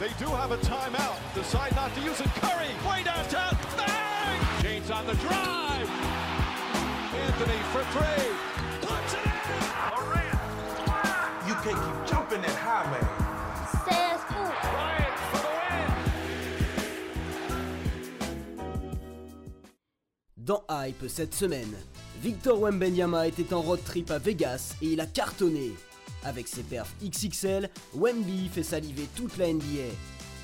[0.00, 1.16] They do have a timeout.
[1.34, 2.28] Decide not to use it.
[2.36, 3.58] Curry, way downtown.
[3.76, 4.38] Bang!
[4.62, 5.90] James on the drive.
[7.26, 8.30] Anthony for three.
[8.80, 9.32] Puts it in.
[9.90, 10.38] Durant.
[11.48, 13.08] You can't keep jumping that high, man.
[13.88, 14.42] Says who?
[14.70, 15.90] Bryant for the win.
[20.36, 21.74] Dans Hype cette semaine,
[22.22, 25.72] Victor Wembanyama était en road trip à Vegas et il a cartonné.
[26.24, 29.92] Avec ses perfs XXL, Wemby fait saliver toute la NBA.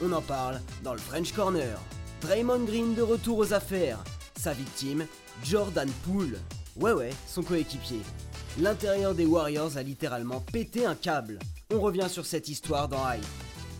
[0.02, 1.78] On en parle dans le French Corner.
[2.20, 4.02] Draymond Green de retour aux affaires.
[4.36, 5.06] Sa victime,
[5.44, 6.38] Jordan Poole.
[6.76, 8.00] Ouais ouais, son coéquipier.
[8.58, 11.38] L'intérieur des Warriors a littéralement pété un câble.
[11.72, 13.24] On revient sur cette histoire dans Hype.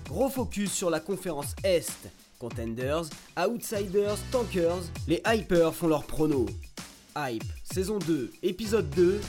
[0.08, 2.08] Gros focus sur la conférence Est.
[2.38, 3.04] Contenders,
[3.38, 6.46] Outsiders, Tankers, les Hypers font leur prono.
[7.16, 9.20] Hype, saison 2, épisode 2.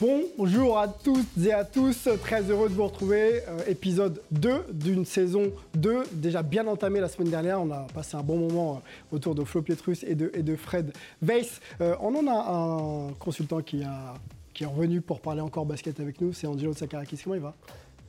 [0.00, 3.42] Bonjour à toutes et à tous, très heureux de vous retrouver.
[3.48, 7.60] Euh, épisode 2 d'une saison 2, déjà bien entamée la semaine dernière.
[7.60, 10.54] On a passé un bon moment euh, autour de Flo Pietrus et de, et de
[10.54, 11.60] Fred Weiss.
[11.80, 14.14] Euh, on en a un consultant qui, a,
[14.54, 17.18] qui est revenu pour parler encore basket avec nous, c'est Angelo Sakarakis.
[17.24, 17.54] Comment il va?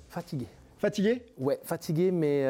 [0.10, 0.46] Fatigué.
[0.78, 1.24] Fatigué?
[1.40, 2.46] Ouais, fatigué, mais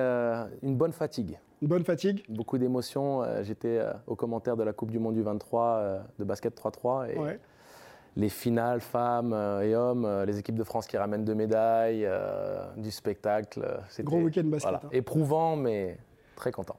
[0.62, 1.38] une bonne fatigue.
[1.62, 2.24] Une bonne fatigue?
[2.30, 3.24] Beaucoup d'émotions.
[3.44, 7.18] J'étais au commentaire de la Coupe du Monde du 23 euh, de basket 3-3 et
[7.18, 7.40] Ouais.
[8.20, 12.04] Les finales femmes euh, et hommes, euh, les équipes de France qui ramènent deux médailles,
[12.06, 13.66] euh, du spectacle.
[13.90, 14.90] c'était- Gros week-end basket, voilà, hein.
[14.92, 15.98] Éprouvant, mais
[16.36, 16.76] très content.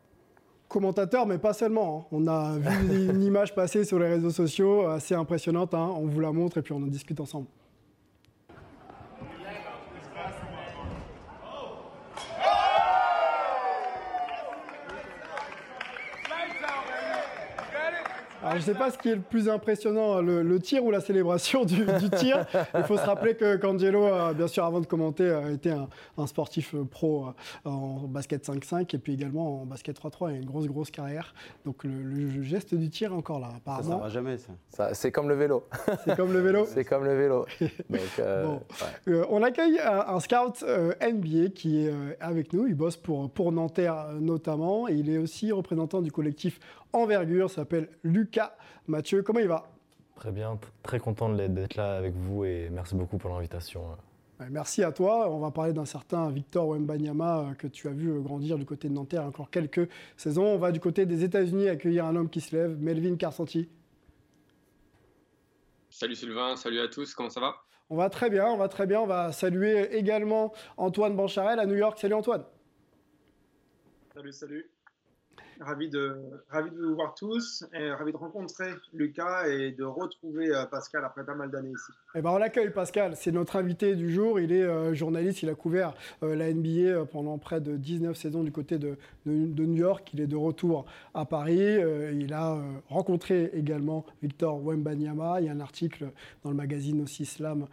[0.68, 2.00] Commentateur, mais pas seulement.
[2.02, 2.06] hein.
[2.12, 5.74] On a vu une image passer sur les réseaux sociaux assez impressionnante.
[5.74, 5.90] hein.
[5.96, 7.46] On vous la montre et puis on en discute ensemble.
[18.42, 20.90] Alors, je ne sais pas ce qui est le plus impressionnant, le, le tir ou
[20.90, 22.46] la célébration du, du tir.
[22.74, 25.88] Il faut se rappeler que qu'Angelo, euh, bien sûr, avant de commenter, a été un,
[26.16, 30.30] un sportif euh, pro euh, en basket 5-5 et puis également en basket 3-3.
[30.30, 31.34] Il a une grosse, grosse carrière.
[31.66, 33.98] Donc le, le geste du tir est encore là, Ça, ça apparemment.
[33.98, 34.52] va jamais, ça.
[34.70, 35.64] Ça, C'est comme le vélo.
[36.06, 36.64] C'est comme le vélo.
[36.66, 37.44] C'est comme le vélo.
[37.90, 38.54] Donc, euh, Bon.
[39.06, 39.14] ouais.
[39.14, 42.66] Euh, on accueille un, un scout euh, NBA qui est euh, avec nous.
[42.66, 44.88] Il bosse pour, pour Nanterre euh, notamment.
[44.88, 46.58] Et il est aussi représentant du collectif
[46.92, 47.50] Envergure.
[47.50, 48.56] s'appelle Lucas
[48.86, 49.22] Mathieu.
[49.22, 49.70] Comment il va?
[50.16, 53.82] Très bien, très content d'être là avec vous et merci beaucoup pour l'invitation.
[54.38, 55.30] Ouais, Merci à toi.
[55.30, 58.66] On va parler d'un certain Victor Wembanyama euh, que tu as vu euh, grandir du
[58.66, 60.44] côté de Nanterre encore quelques saisons.
[60.44, 63.68] On va du côté des États-Unis accueillir un homme qui se lève, Melvin Carsanti.
[65.88, 67.56] Salut Sylvain, salut à tous, comment ça va?
[67.90, 69.00] On va très bien, on va très bien.
[69.00, 71.98] On va saluer également Antoine Bancharel à New York.
[71.98, 72.44] Salut Antoine.
[74.14, 74.70] Salut, salut.
[75.60, 76.16] Ravi de,
[76.50, 81.34] vous voir tous, et ravi de rencontrer Lucas et de retrouver euh, Pascal après pas
[81.34, 81.92] mal d'années ici.
[82.14, 84.40] Eh ben, on l'accueille Pascal, c'est notre invité du jour.
[84.40, 88.42] Il est euh, journaliste, il a couvert euh, la NBA pendant près de 19 saisons
[88.42, 90.10] du côté de, New York.
[90.14, 91.78] Il est de retour à Paris.
[92.14, 95.40] Il a rencontré également Victor Wembanyama.
[95.40, 96.10] Il y a un article
[96.42, 97.66] dans le magazine aussi Slam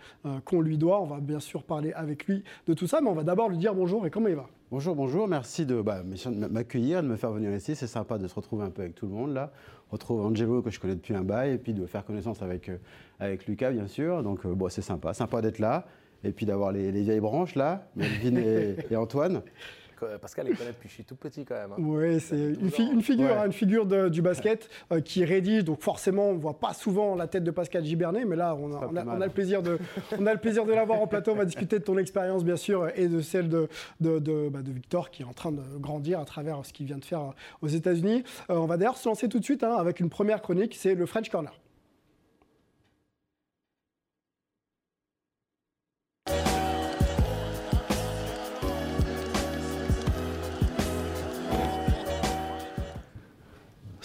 [0.43, 0.99] qu'on lui doit.
[1.01, 3.57] On va bien sûr parler avec lui de tout ça, mais on va d'abord lui
[3.57, 4.49] dire bonjour et comment il va.
[4.69, 5.29] Bonjour, bonjour.
[5.29, 6.03] Merci de bah,
[6.51, 7.73] m'accueillir, de me faire venir ici.
[7.73, 9.49] C'est sympa de se retrouver un peu avec tout le monde là.
[9.91, 12.69] Retrouve Angelo que je connais depuis un bail et puis de faire connaissance avec,
[13.21, 14.23] euh, Lucas bien sûr.
[14.23, 15.85] Donc euh, bon, c'est sympa, sympa d'être là.
[16.25, 19.41] Et puis d'avoir les, les vieilles branches là, Melvin et Antoine.
[20.03, 21.71] Euh, Pascal les connaît depuis que je suis tout petit quand même.
[21.71, 21.75] hein.
[21.79, 23.33] Oui, c'est une, fi- une figure, Ouais.
[23.37, 25.63] hein, une figure de- du basket euh, qui rédige.
[25.63, 28.71] Donc forcément, on ne voit pas souvent la tête de Pascal Gibernet, mais là, on
[28.73, 29.17] a, Pas on plus a- mal.
[29.17, 29.77] on a le plaisir de,
[30.19, 31.31] on a le plaisir de l'avoir en plateau.
[31.31, 33.67] On va discuter de ton expérience, bien sûr, et de celle de,
[34.01, 36.85] de, de- bah, de Victor, qui est en train de grandir à travers ce qu'il
[36.85, 37.31] vient de faire euh,
[37.61, 38.23] aux États-Unis.
[38.49, 40.95] Euh, on va d'ailleurs se lancer tout de suite hein, avec une première chronique, c'est
[40.95, 41.53] le French Corner.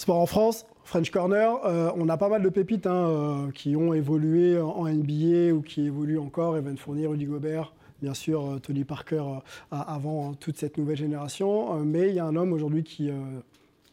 [0.02, 3.76] Sport en France, French Corner, euh, on a pas mal de pépites hein, euh, qui
[3.76, 6.56] ont évolué en NBA ou qui évoluent encore.
[6.56, 9.22] Evan Fournier, Rudy Gobert, bien sûr euh, Tony Parker
[9.70, 11.76] avant hein, toute cette nouvelle génération.
[11.84, 13.12] Mais il y a un homme aujourd'hui qui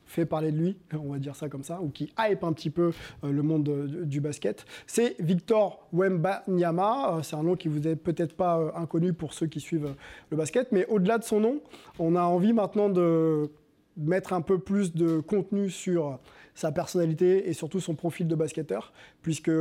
[0.08, 2.72] fait parler de lui, on va dire ça comme ça, ou qui hype un petit
[2.72, 2.92] peu
[3.22, 4.66] le monde de- du basket.
[4.88, 7.18] C'est Victor Wembanyama.
[7.18, 9.94] Euh, c'est un nom qui vous est peut-être pas inconnu pour ceux qui suivent
[10.32, 11.60] le basket, mais au-delà de son nom,
[12.00, 13.52] on a envie maintenant de
[14.00, 16.20] mettre un peu plus de contenu sur
[16.56, 18.92] sa personnalité et surtout son profil de basketteur,
[19.22, 19.52] puisque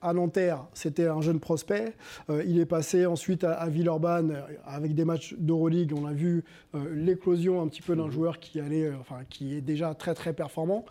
[0.00, 1.94] à Nanterre, c'était un jeune prospect.
[2.30, 5.92] Euh, il est passé ensuite à, à Villeurbanne euh, avec des matchs d'Euroleague.
[5.96, 6.44] On a vu
[6.74, 10.14] euh, l'éclosion un petit peu d'un joueur qui, allait, euh, enfin, qui est déjà très
[10.14, 10.84] très performant.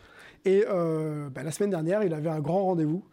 [0.45, 3.03] Et bah, la semaine dernière, il avait un grand rendez-vous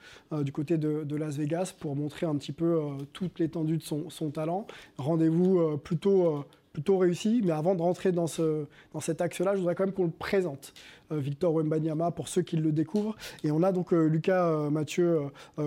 [0.42, 2.78] du côté de, de Las Vegas pour montrer un petit peu
[3.12, 4.68] toute l'étendue de son, son talent.
[4.98, 6.44] Rendez-vous plutôt,
[6.74, 9.94] plutôt réussi, mais avant de rentrer dans, ce, dans cet axe-là, je voudrais quand même
[9.94, 10.74] qu'on le présente.
[11.12, 13.14] Euh, Victor Wembanyama, pour ceux qui le découvrent.
[13.44, 15.20] Et on a donc euh, Lucas euh, Mathieu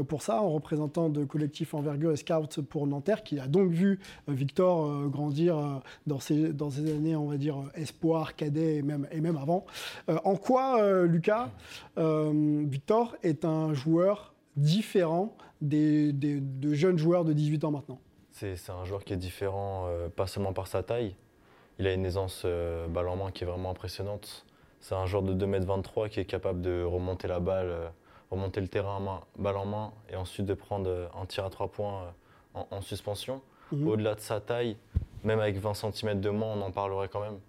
[0.10, 4.00] pour ça, en représentant de collectif Envergure et Scout pour Nanterre, qui a donc vu
[4.28, 9.66] Victor grandir dans, ses, dans années, on va dire, espoir, cadet et même, avant.
[10.26, 11.50] En quoi, Lucas,
[11.98, 18.00] Victor est un joueur différent des, des- de jeunes joueurs de 18 ans maintenant?
[18.40, 21.16] C'est un joueur qui est différent, euh, pas seulement par sa taille.
[21.80, 24.46] Il a une aisance euh, balle en main qui est vraiment impressionnante.
[24.80, 27.90] C'est un joueur de 2m23 qui est capable de remonter la balle, euh,
[28.30, 31.50] remonter le terrain à main, balle en main, et ensuite de prendre un tir à
[31.50, 32.14] trois points
[32.54, 33.42] en, en suspension.
[33.72, 33.88] Mhm.
[33.88, 34.78] Au-delà de sa taille,
[35.24, 37.40] même avec 20 cm de moins, on en parlerait quand même.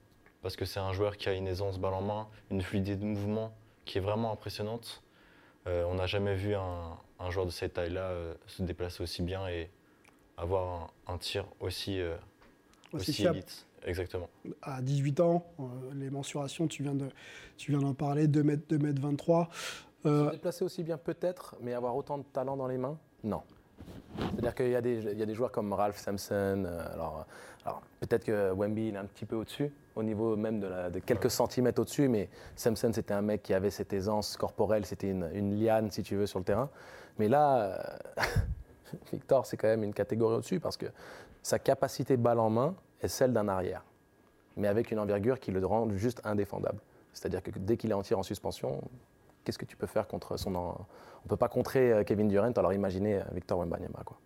[0.41, 3.05] Parce que c'est un joueur qui a une aisance balle en main, une fluidité de
[3.05, 3.53] mouvement
[3.85, 5.03] qui est vraiment impressionnante.
[5.67, 8.15] On n'a jamais vu un, un joueur de cette taille-là
[8.47, 9.69] se déplacer aussi bien et
[10.39, 12.17] avoir un, un tir aussi, euh,
[12.93, 13.67] Aussi aussi, élite.
[13.85, 14.29] Exactement.
[14.63, 15.63] à 18 ans, euh,
[15.95, 17.09] les mensurations, tu viens de-
[17.57, 19.49] tu viens d'en parler, 2 mètres, 2 mètres 23.
[20.07, 23.43] Euh, Se déplacer aussi bien peut-être, mais avoir autant de talent dans les mains, non.
[24.19, 27.25] C'est-à-dire qu'il y, a des- il y a des joueurs comme Ralph Sampson, euh, alors,
[27.65, 30.91] alors, peut-être que Wemby il est un petit peu au-dessus, au niveau même de, la-
[30.91, 35.11] de quelques centimètres au-dessus, mais Sampson c'était un mec qui avait cette aisance corporelle, c'était
[35.11, 36.69] une, une liane si tu veux sur le terrain.
[37.19, 37.77] Mais là, euh,
[39.13, 40.87] Victor c'est quand même une catégorie au-dessus parce que
[41.43, 43.83] sa capacité balle en main est celle d'un arrière,
[44.57, 46.81] mais avec une envergure qui le rend juste indéfendable.
[47.13, 48.81] C'est-à-dire que dès qu'il est en tir en suspension,
[49.45, 50.55] qu'est-ce que tu peux faire contre son.
[50.55, 50.87] en-
[51.21, 54.01] On ne peut pas contrer euh, Kevin Durant, alors imaginez euh, Victor Wembanyama.
[54.05, 54.17] Quoi.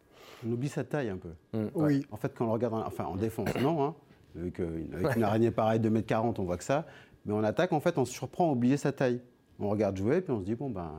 [0.46, 1.30] On oublie sa taille un peu.
[1.52, 1.70] Mm, ouais.
[1.74, 3.82] oui, En fait, quand on le regarde, en, enfin en défense, non.
[3.84, 3.94] Hein,
[4.38, 6.86] avec, euh, une- avec une araignée pareille de 2m40, on voit que ça.
[7.24, 9.20] Mais en attaque, en fait, on se surprend à oublier sa taille.
[9.60, 10.90] On regarde jouer, puis on se dit, bon, ben,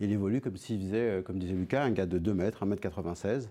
[0.00, 3.48] il évolue comme s'il faisait, euh, comme disait Lucas, un gars de 2 mètres, 1m96.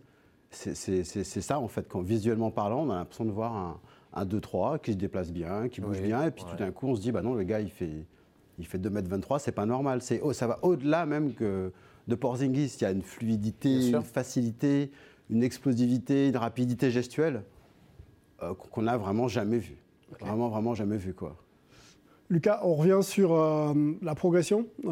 [0.51, 3.53] C'est c'est- c'est- c'est ça, en fait, quand visuellement parlant, on a l'impression de voir
[3.55, 3.79] un,
[4.13, 6.87] un 2-3 qui se déplace bien, qui bouge Oui, bien, et puis tout d'un coup,
[6.87, 8.05] on se dit, bah non, le gars, il fait,
[8.59, 10.01] il fait 2m23, c'est pas normal.
[10.01, 11.71] C'est- oh, ça va au-delà même que
[12.07, 12.77] de Porzingis.
[12.79, 14.91] Il y a une fluidité, une facilité,
[15.29, 17.43] une explosivité, une rapidité gestuelle
[18.43, 19.75] euh, qu'on n'a vraiment jamais vu.
[20.21, 21.35] Vraiment, vraiment jamais vu, quoi.
[22.29, 24.65] Lucas, on revient sur euh, la progression.
[24.85, 24.91] Euh,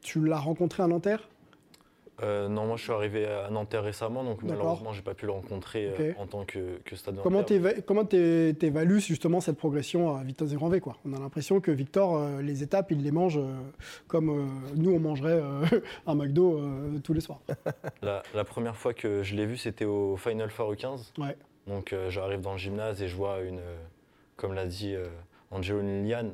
[0.00, 1.28] tu l'as rencontré à Nanterre?
[2.22, 5.32] Euh, non, moi je suis arrivé à Nanterre récemment, donc malheureusement j'ai pas pu le
[5.32, 10.52] rencontrer en tant que, que stade de Comment t'é- t'évalues justement cette progression à vitesse
[10.52, 10.98] grand V quoi?
[11.06, 13.40] On a l'impression que Victor, les étapes, il les mange
[14.06, 15.42] comme nous on mangerait
[16.06, 16.60] un McDo
[17.02, 17.40] tous les soirs.
[18.02, 21.14] La, la première fois que je l'ai vu, c'était au Final Four 15.
[21.16, 21.36] Ouais.
[21.68, 23.60] Donc j'arrive dans le gymnase et je vois une,
[24.36, 24.94] comme l'a dit
[25.50, 26.30] Angelo Lilian,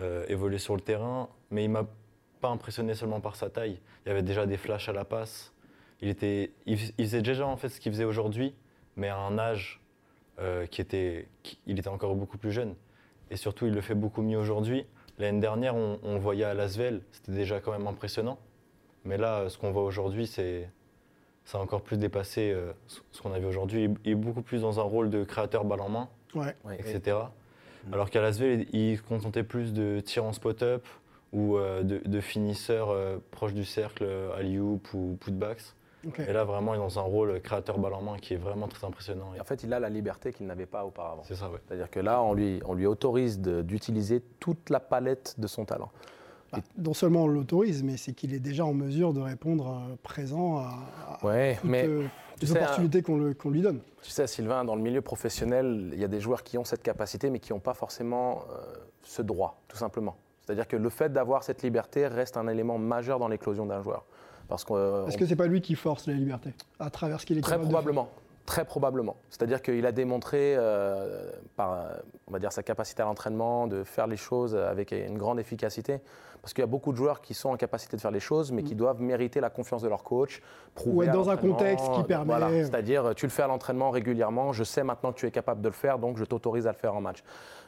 [0.00, 1.86] euh, évoluer sur le terrain, mais il m'a
[2.40, 3.78] pas impressionné seulement par sa taille.
[4.04, 5.52] Il y avait déjà des flashs à la passe.
[6.00, 8.54] Il, était, il, fais- il faisait déjà en fait ce qu'il faisait aujourd'hui,
[8.96, 9.80] mais à un âge
[10.40, 12.74] euh, qui était, qui- il était encore beaucoup plus jeune.
[13.30, 14.86] Et surtout, il le fait beaucoup mieux aujourd'hui.
[15.18, 18.38] L'année dernière, on, on voyait à Lasvel, c'était déjà quand même impressionnant.
[19.04, 20.68] Mais là, ce qu'on voit aujourd'hui, c'est
[21.44, 22.72] ça a encore plus dépassé euh,
[23.12, 23.84] ce qu'on a vu aujourd'hui.
[23.84, 26.08] Il il est beaucoup plus dans un rôle de créateur balle en main,
[26.64, 26.78] Ouais.
[26.78, 26.78] Ouais,
[27.84, 27.94] etc.
[27.94, 30.86] Alors qu'à Lasvel, il, il se contentait plus de tir en spot-up
[31.32, 35.74] ou euh, de, de finisseur euh, proche du cercle, euh, alley-oop ou putbacks.
[36.06, 36.20] Ok.
[36.20, 38.68] Et là, vraiment, il est dans un rôle créateur balle en main qui est vraiment
[38.68, 39.32] très impressionnant.
[39.36, 41.22] Et en fait, il a la liberté qu'il n'avait pas auparavant.
[41.24, 41.58] C'est ça, ouais.
[41.66, 45.90] C'est-à-dire que là, on lui, on lui autorise d'utiliser toute la palette de son talent.
[46.52, 49.96] Bah, non seulement on l'autorise, mais c'est qu'il est déjà en mesure de répondre euh,
[50.02, 50.74] présent à,
[51.08, 51.88] à Ouais, mais
[52.46, 53.80] sais, opportunités qu'on lui donne.
[54.02, 56.82] Tu sais, Sylvain, dans le milieu professionnel, il y a des joueurs qui ont cette
[56.82, 60.16] capacité, mais qui n'ont pas forcément euh, ce droit, tout simplement.
[60.44, 64.04] C'est-à-dire que le fait d'avoir cette liberté reste un élément majeur dans l'éclosion d'un joueur.
[64.48, 67.20] Parce que, euh, Est-ce on- que c'est pas lui qui force la liberté à travers
[67.20, 68.08] ce qu'il est Très capable de faire probablement.
[68.44, 69.16] Très probablement.
[69.30, 71.86] C'est-à-dire qu'il a démontré, euh, par
[72.26, 76.00] on va dire, sa capacité à l'entraînement, de faire les choses avec une grande efficacité.
[76.44, 78.52] Parce qu'il y a beaucoup de joueurs qui sont en capacité de faire les choses,
[78.52, 80.42] mais qui doivent mériter la confiance de leur coach.
[80.74, 82.50] prouver Ou être dans un contexte qui permet- Voilà.
[82.50, 85.68] C'est-à-dire, tu le fais à l'entraînement régulièrement, je sais maintenant que tu es capable de
[85.68, 87.24] le faire, donc je t'autorise à le faire en match.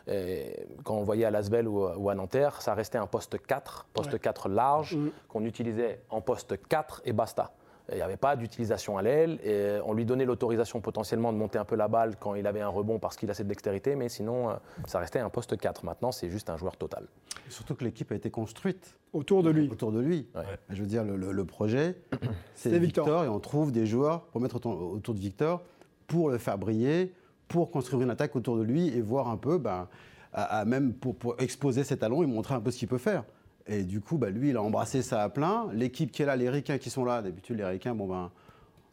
[0.09, 3.87] Et quand on voyait à Lasvel ou, ou à Nanterre, ça restait un poste 4,
[3.95, 4.19] poste Ouais.
[4.19, 5.09] 4 large, Mm.
[5.31, 7.53] qu'on utilisait en poste 4 et basta.
[7.93, 9.39] Il n'y avait pas d'utilisation à l'aile.
[9.45, 12.61] Et on lui donnait l'autorisation potentiellement de monter un peu la balle quand il avait
[12.61, 14.55] un rebond parce qu'il a cette dextérité, mais sinon, euh,
[14.87, 15.85] ça restait un poste 4.
[15.85, 17.07] Maintenant, c'est juste un joueur total.
[17.47, 19.69] Et surtout que l'équipe a été construite autour de lui.
[19.71, 20.27] autour de lui.
[20.35, 20.43] Ouais.
[20.71, 21.97] Je veux dire, le, le- le projet,
[22.55, 23.05] c'est C'est Victor.
[23.05, 23.25] Victor.
[23.25, 25.63] et on trouve des joueurs pour mettre autour, autour de Victor,
[26.09, 27.13] pour le faire briller,
[27.47, 29.87] pour construire une attaque autour de lui et voir un peu, ben,
[30.33, 32.99] à, à même pour, pour exposer ses talents et montrer un peu ce qu'il peut
[32.99, 33.23] faire.
[33.69, 35.69] Et du coup, bah, lui, il a embrassé ça à plein.
[35.73, 38.31] L'équipe qui est là, les Ricains qui sont là, d'habitude, les Ricains, bon ben.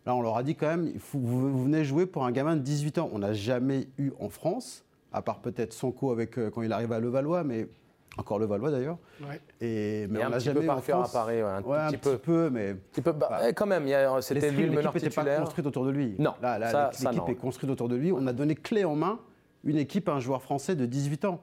[0.05, 2.55] Là, on leur a dit quand même, faut- vous, vous venez jouer pour un gamin
[2.57, 3.09] de 18 ans.
[3.13, 6.91] On n'a jamais eu en France, à part peut-être Sonko avec, euh, quand il arrive
[6.91, 7.69] à Levallois, mais
[8.17, 8.97] encore Levallois d'ailleurs.
[9.21, 9.39] Ouais.
[9.61, 11.13] Et, mais Et on n'a jamais peu eu en par à France.
[11.13, 12.17] Paris, ouais, un Ouais, petit peu.
[12.17, 13.85] peu, mais Petit peu, bah, ouais, quand même,
[14.21, 15.39] c'était lui le meneur l'équipe n'était pas titulaire.
[15.41, 16.15] construite autour de lui.
[16.19, 18.11] Non, là, là, l'équipe est construite autour de lui.
[18.11, 19.19] On a donné clé en main
[19.63, 21.39] une équipe à un joueur français de 18 ans.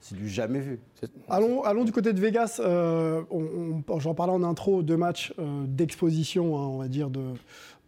[0.00, 0.80] C'est du jamais vu.
[1.28, 2.58] Allons, du côté de Vegas.
[2.60, 7.20] euh, on- J'en parlais en intro, deux matchs euh, d'exposition, hein, on va dire, de,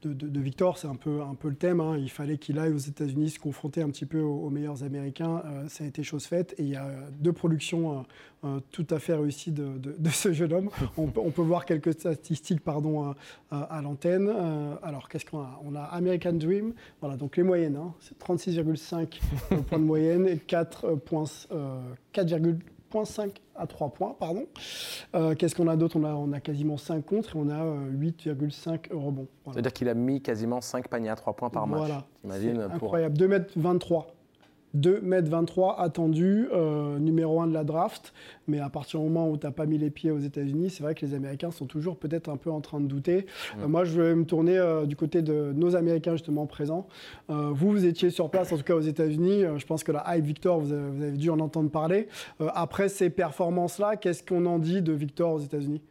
[0.06, 0.78] de, Victor.
[0.78, 1.80] C'est un peu, le thème.
[1.80, 1.96] hein.
[1.98, 5.42] Il fallait qu'il aille aux États-Unis se confronter un petit peu aux, meilleurs Américains.
[5.46, 6.54] Euh, ça a été chose faite.
[6.58, 6.88] Et il y a
[7.20, 8.02] deux productions euh,
[8.44, 9.80] euh, tout à fait réussies de,
[10.10, 10.70] ce jeune homme.
[10.96, 13.14] On, peut- voir quelques statistiques pardon,
[13.50, 14.28] à, l'antenne.
[14.82, 15.60] Alors, qu'est-ce qu'on a?
[15.64, 16.74] On a American Dream.
[17.00, 17.76] Voilà, donc les moyennes.
[17.76, 17.94] hein.
[18.00, 19.20] C'est 36,5
[19.68, 21.80] points de moyenne et 4 euh, points, euh,
[22.14, 24.46] 4,5 à 3 points, pardon.
[25.14, 25.96] Euh, Qu'est-ce qu'on a d'autre?
[25.98, 29.26] On a, on a quasiment 5 contre et on a euh, 8,5 rebonds.
[29.44, 29.54] Voilà.
[29.54, 31.78] C'est-à-dire qu'il a mis quasiment 5 paniers à 3 points par match.
[31.80, 32.04] Voilà.
[32.22, 33.16] T'imagines, C'est pour- incroyable.
[33.18, 34.06] 2 mètres 23.
[34.74, 38.12] 2 mètres 23 attendu, euh, numéro 1 de la draft.
[38.48, 40.82] Mais à partir du moment où tu n'as pas mis les pieds aux États-Unis, c'est
[40.82, 43.26] vrai que les Américains sont toujours peut-être un peu en train de douter.
[43.58, 46.86] Euh, moi, je vais me tourner euh, du côté de nos Américains justement présents.
[47.30, 49.44] Euh, vous, vous étiez sur place, en tout cas aux États-Unis.
[49.44, 52.08] Euh, je pense que la hype Victor, vous avez, vous avez dû en entendre parler.
[52.40, 55.82] Euh, après ces performances-là, qu'est-ce qu'on en dit de Victor aux États-Unis?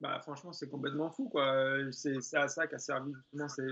[0.00, 1.28] Bah, franchement, c'est complètement fou.
[1.28, 1.54] quoi.
[1.90, 3.62] C'est c'est à ça qu'a servi justement ces,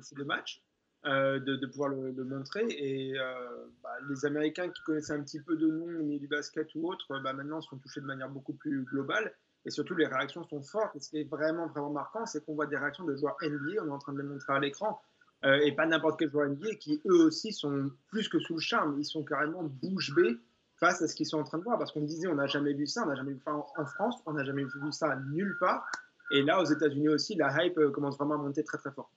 [0.00, 0.62] ces deux matchs,
[1.04, 2.64] euh, de, pouvoir le, montrer.
[2.68, 6.28] Et euh, bah, les Américains qui connaissaient un petit peu de nom au milieu du
[6.28, 9.32] basket ou autre, bah, maintenant sont touchés de manière beaucoup plus globale.
[9.64, 10.94] Et surtout, les réactions sont fortes.
[10.96, 13.82] Et ce qui est vraiment, vraiment marquant, c'est qu'on voit des réactions de joueurs NBA,
[13.82, 15.00] on est en train de les montrer à l'écran,
[15.44, 18.60] euh, et pas n'importe quel joueur NBA, qui eux aussi sont plus que sous le
[18.60, 18.96] charme.
[18.98, 20.38] Ils sont carrément bouche bée
[20.76, 21.78] face à ce qu'ils sont en train de voir.
[21.78, 24.16] Parce qu'on disait, on n'a jamais vu ça, on n'a jamais vu ça en, France,
[24.26, 25.84] on n'a jamais vu ça nulle part.
[26.30, 29.10] Et là, aux États-Unis aussi, la hype euh, commence vraiment à monter très très fort.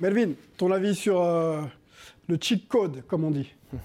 [0.00, 1.62] Melvin, ton avis sur euh,
[2.28, 3.52] le cheat code, comme on dit?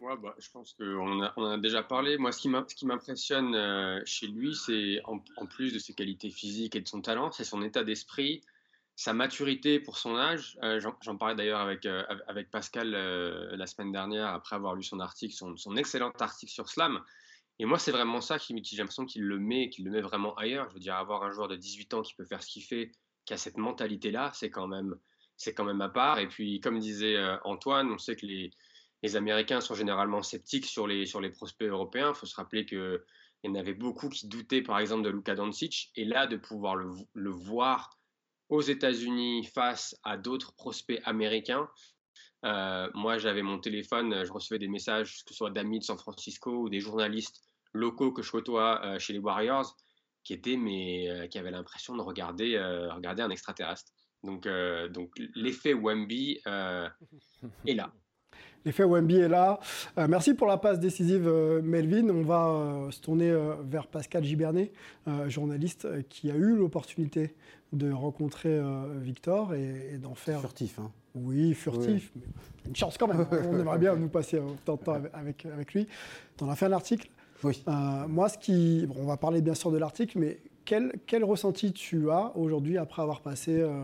[0.00, 2.18] Ouais, bah, je pense qu'on en, a- déjà parlé.
[2.18, 2.50] Moi, ce qui
[2.86, 7.32] m'impressionne euh, chez lui, c'est en, plus de ses qualités physiques et de son talent,
[7.32, 8.42] c'est son état d'esprit,
[8.96, 10.58] sa maturité pour son âge.
[10.62, 15.00] Euh, J'en parlais d'ailleurs avec, av- avec Pascal la semaine dernière, après avoir lu son
[15.00, 17.00] article, son, excellent article sur Slam.
[17.58, 20.02] Et moi, c'est vraiment ça qui, qui- j'ai l'impression qu'il le met, qu'il le met
[20.02, 20.68] vraiment ailleurs.
[20.68, 22.92] Je veux dire, avoir un joueur de 18 ans qui peut faire ce qu'il fait,
[23.24, 24.94] qui a cette mentalité-là, c'est quand même,
[25.36, 26.18] c'est quand même à part.
[26.18, 28.50] Et puis, comme disait euh, Antoine, on sait que les,
[29.16, 32.12] Américains sont généralement sceptiques sur les, sur les prospects européens.
[32.14, 32.98] Il faut se rappeler qu'il
[33.42, 35.90] y en avait beaucoup qui doutaient, par exemple, de Luka Doncic.
[35.94, 37.90] Et là, de pouvoir le, le voir
[38.48, 41.68] aux États-Unis face à d'autres prospects américains,
[42.44, 45.98] euh, moi, j'avais mon téléphone, je recevais des messages, que ce soit d'amis de San
[45.98, 49.76] Francisco ou des journalistes locaux que je côtoie euh, chez les Warriors,
[50.24, 53.92] qui étaient, mais euh, qui avaient l'impression de regarder, euh, regarder un extraterrestre.
[54.22, 56.88] Donc, euh, donc l'effet Wemby euh,
[57.66, 57.92] est là.
[58.64, 59.60] L'effet Wemby est là.
[59.98, 62.08] Euh, merci pour la passe décisive, euh, Melvin.
[62.08, 64.72] On va euh, se tourner euh, vers Pascal Gibernet,
[65.06, 67.34] euh, journaliste euh, qui a eu l'opportunité
[67.74, 70.40] de rencontrer euh, Victor et, et d'en faire.
[70.40, 70.90] Furtif, hein.
[71.14, 72.22] Oui, furtif, mais
[72.66, 73.26] une chance quand même.
[73.30, 75.86] On aimerait bien nous passer autant de temps avec, avec, avec lui.
[76.36, 77.08] Tu en as fait un article
[77.44, 77.62] Oui.
[77.68, 78.86] Euh, moi, ce qui.
[78.86, 82.78] bon, on va parler bien sûr de l'article, mais quel, quel ressenti tu as aujourd'hui
[82.78, 83.82] après avoir passé euh,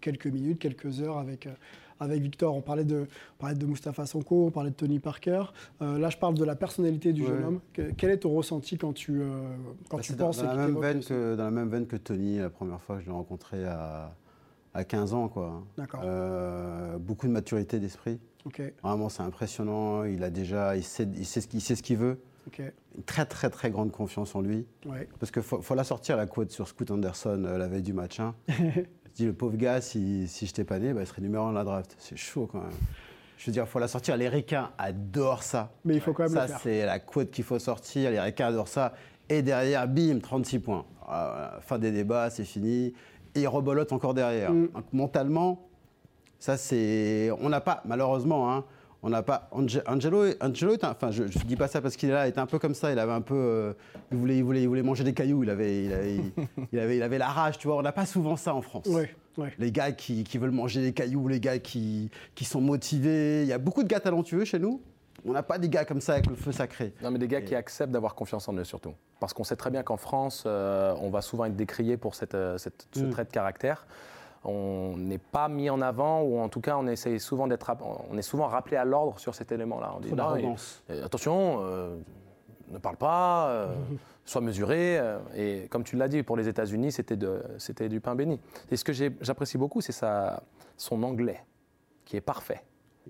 [0.00, 1.50] quelques minutes, quelques heures avec, euh,
[1.98, 2.54] avec Victor?
[2.54, 3.06] On parlait, de,
[3.38, 5.44] on parlait de Mustapha Sonko, on parlait de Tony Parker.
[5.80, 7.28] Là, je parle de la personnalité du Ouais.
[7.28, 7.60] jeune homme.
[7.72, 9.20] Que- quel est ton ressenti quand tu,
[9.88, 11.86] quand Bah, tu dans, penses dans et la même veine que, dans la même veine
[11.86, 14.14] que Tony, la première fois que je l'ai rencontré à,
[14.72, 15.28] à 15 ans.
[15.28, 15.62] quoi.
[15.76, 16.02] D'accord.
[17.00, 18.18] Beaucoup de maturité d'esprit.
[18.46, 20.04] Ok, Vraiment, c'est impressionnant.
[20.04, 22.18] Il a déjà, il sait, il sait ce qu'il il sait ce qu'il veut.
[22.58, 24.66] Une très, très, très grande confiance en lui.
[24.86, 25.08] ouais.
[25.18, 27.92] Parce qu'il faut, faut la sortir, la quote sur Scoot Anderson euh, la veille du
[27.92, 28.20] match.
[28.20, 28.34] hein.
[28.48, 31.44] je dis, le pauvre gars, si, si je t'ai pas né, bah, il serait numéro
[31.44, 31.96] 1 de la draft.
[31.98, 32.70] C'est chaud quand même.
[33.36, 34.16] Je veux dire, il faut la sortir.
[34.18, 35.72] Les Ricains adorent ça.
[35.84, 36.60] Mais il faut quand même ça, le faire.
[36.60, 38.10] c'est la quote qu'il faut sortir.
[38.10, 38.92] Les Ricains adorent ça.
[39.30, 40.84] Et derrière, bim, 36 points.
[41.08, 42.92] Ah, voilà, fin des débats, c'est fini.
[43.34, 44.52] Et il rebolote encore derrière.
[44.52, 44.68] Mm.
[44.74, 45.68] Donc, mentalement,
[46.38, 47.30] ça, c'est.
[47.40, 48.64] On n'a pas, malheureusement, hein,
[49.02, 49.48] on n'a pas.
[49.52, 52.26] Ange- Angelo, Angelo est un- enfin, je ne dis pas ça parce qu'il est là,
[52.26, 52.92] il était un peu comme ça.
[52.92, 53.34] Il avait un peu.
[53.34, 53.72] euh,
[54.12, 55.42] il, voulait, il, voulait, il voulait manger des cailloux.
[55.42, 56.16] Il avait, il avait,
[56.72, 57.76] il avait, il avait la rage, tu vois.
[57.76, 58.86] On n'a pas souvent ça en France.
[58.86, 59.52] Ouais, ouais.
[59.58, 63.42] Les gars qui, qui veulent manger des cailloux, les gars qui, qui sont motivés.
[63.42, 64.82] Il y a beaucoup de gars talentueux chez nous.
[65.26, 66.94] On n'a pas des gars comme ça avec le feu sacré.
[67.02, 68.94] Non, mais des gars qui acceptent d'avoir confiance en eux surtout.
[69.18, 72.34] Parce qu'on sait très bien qu'en France, euh, on va souvent être décrié pour cette,
[72.34, 73.10] euh, cette- ce Mm.
[73.10, 73.86] trait de caractère.
[74.44, 77.70] On n'est pas mis en avant ou en tout cas on essaie souvent d'être
[78.10, 79.92] on est souvent rappelé à l'ordre sur cet élément-là.
[79.96, 81.96] On dit non, et- et attention, euh,
[82.70, 83.74] ne parle pas, euh,
[84.24, 84.98] sois mesuré.
[84.98, 87.18] euh, et comme tu l'as dit, pour les États-Unis, c'était
[87.58, 88.40] c'était du pain béni.
[88.70, 90.42] Et ce que j'apprécie beaucoup, c'est sa-
[90.76, 91.42] son anglais
[92.04, 92.62] qui est parfait.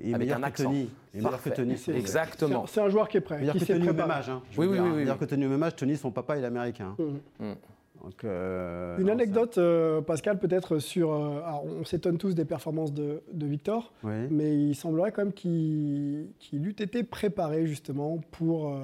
[0.02, 0.72] Et Avec un que accent.
[1.12, 1.50] Et Parfait.
[1.50, 1.76] que Tony.
[1.76, 2.64] C'est- Exactement.
[2.66, 4.30] C'est un joueur qui est prêt, Meilleur qui que Tony au même âge.
[4.30, 4.96] Hein, Oui, oui, oui, oui.
[4.98, 5.76] Meilleur que Tony au même âge.
[5.76, 6.94] Tony, son papa, il est américain.
[6.98, 7.04] hein.
[7.38, 7.54] Mhm.
[8.02, 11.12] Donc, euh, Une non, anecdote, euh, Pascal, peut-être sur.
[11.12, 14.12] euh, alors, on s'étonne tous des performances de, de Victor, Oui.
[14.30, 18.74] mais il semblerait quand même qu'il qu'il eût été préparé justement pour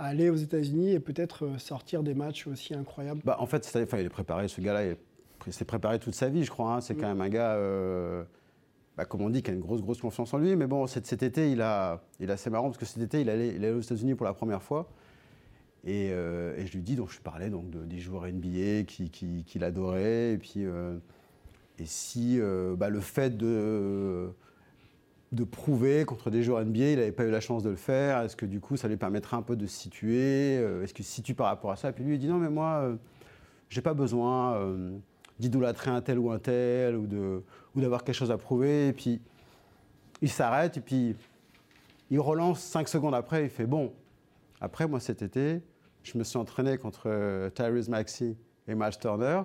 [0.00, 3.20] aller aux États-Unis et peut-être sortir des matchs aussi incroyables.
[3.24, 6.14] Bah, en fait, c'est- enfin, il est préparé, ce gars-là, il est- s'est préparé toute
[6.14, 6.74] sa vie, je crois.
[6.74, 6.80] hein.
[6.80, 7.56] C'est quand même un gars,
[8.96, 10.56] bah, comme on dit, qui a une grosse, grosse confiance en lui.
[10.56, 13.20] Mais bon, cet, cet été, il a, il est assez marrant parce que cet été,
[13.20, 14.88] il allait, il allait aux États-Unis pour la première fois.
[15.86, 19.10] Et, euh, et je lui dis, donc je parlais donc de- des joueurs NBA qu'il
[19.10, 20.32] qui, qu'il adorait.
[20.32, 20.96] Et puis, euh,
[21.78, 24.30] et si euh, bah, le fait de
[25.32, 28.20] de prouver contre des joueurs NBA, il n'avait pas eu la chance de le faire.
[28.22, 31.22] Est-ce que du coup, ça lui permettrait un peu de se situer Est-ce que si
[31.22, 31.92] tu par rapport à ça?
[31.92, 32.96] Puis lui, il dit non, mais moi,
[33.68, 34.60] j'ai pas besoin
[35.40, 37.42] d'idolâtrer un tel ou un tel ou de
[37.74, 38.88] ou d'avoir quelque chose à prouver.
[38.88, 39.20] Et puis
[40.22, 41.16] il s'arrête et puis
[42.12, 43.42] il relance cinq secondes après.
[43.44, 43.92] Il fait bon.
[44.60, 45.60] Après, moi, cet été,
[46.04, 48.36] je me suis entraîné contre euh, Tyrese Maxey
[48.68, 49.42] et Miles Turner.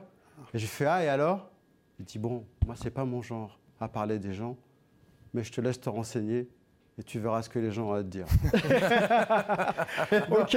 [0.53, 1.49] Et j'ai fait ah et alors?
[1.99, 4.55] Il dit bon, moi, c'est pas mon genre à parler des gens
[5.33, 6.47] mais je te laisse te renseigner
[6.97, 8.25] et tu verras ce que les gens ont à te dire.
[10.31, 10.55] ok,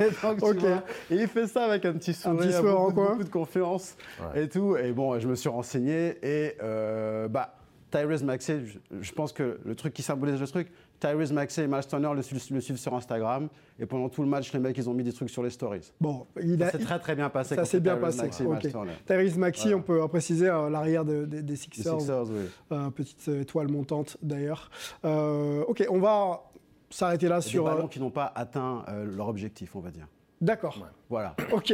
[0.00, 0.56] Et donc, tu Ok.
[0.58, 3.96] vois, et il fait ça avec un petit sourire, petit sourire en beaucoup, de confiance
[4.20, 4.44] Ouais.
[4.44, 4.76] et tout.
[4.76, 7.54] Et bon, je me suis renseigné et euh, bah,
[7.90, 11.66] Tyrese Maxey, je, je pense que le truc qui symbolise le truc, Tyrese Maxey et
[11.68, 14.76] Miles Turner le, su- le suivent sur Instagram et pendant tout le match, les mecs,
[14.76, 15.92] ils ont mis des trucs sur les stories.
[16.00, 17.54] bon, il Ça s'est très très bien passé.
[17.54, 18.70] ça s'est bien Tyrese passé, Maxey.
[19.06, 19.76] Tyrese Maxey, Voilà.
[19.76, 22.44] on peut euh, préciser euh, l'arrière de- de- des Sixers, Sixers, oui.
[22.72, 24.70] euh, petite étoile montante d'ailleurs.
[25.04, 26.42] Euh, ok, on va
[26.90, 27.64] s'arrêter là Et sur.
[27.64, 30.06] des euh, ballons qui n'ont pas atteint euh, leur objectif, on va dire.
[30.40, 30.76] D'accord.
[31.08, 31.34] Voilà.
[31.52, 31.72] Ok.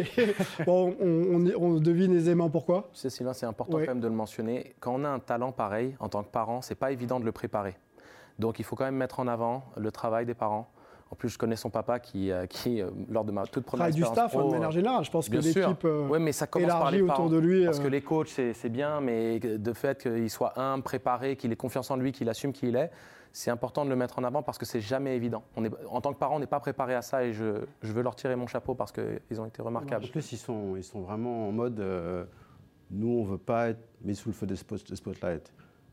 [0.66, 2.88] bon, on, on- on devine aisément pourquoi.
[2.92, 3.87] Tu sais, Sylvain, c'est important Ouais.
[3.87, 4.75] quand même de le mentionner.
[4.81, 7.33] Quand on a un talent pareil, en tant que parent, c'est pas évident de le
[7.33, 7.75] préparer.
[8.39, 10.69] Donc il faut quand même mettre en avant le travail des parents.
[11.10, 13.86] En plus, je connais son papa qui, euh, qui euh, lors de ma toute première
[13.91, 15.04] Travail du staff, hein, pro, de manière générale.
[15.04, 15.84] Je pense que Bien l'équipe.
[15.84, 18.28] euh, Oui, mais ça commence par élargie les autour de lui, Parce que les coachs,
[18.28, 22.13] c'est c'est bien, mais de fait qu'il soit humble, préparé, qu'il ait confiance en lui,
[22.13, 22.91] qu'il assume qui il est,
[23.32, 25.42] c'est important de le mettre en avant parce que c'est jamais évident.
[25.56, 27.92] On est, en tant que parent, on n'est pas préparé à ça et je, je
[27.92, 30.04] veux leur tirer mon chapeau parce qu'ils ont été remarquables.
[30.04, 32.25] En plus, ils sont, ils sont vraiment en mode euh,
[32.90, 35.52] nous, on veut pas être mis sous le feu des, spot- des spotlights.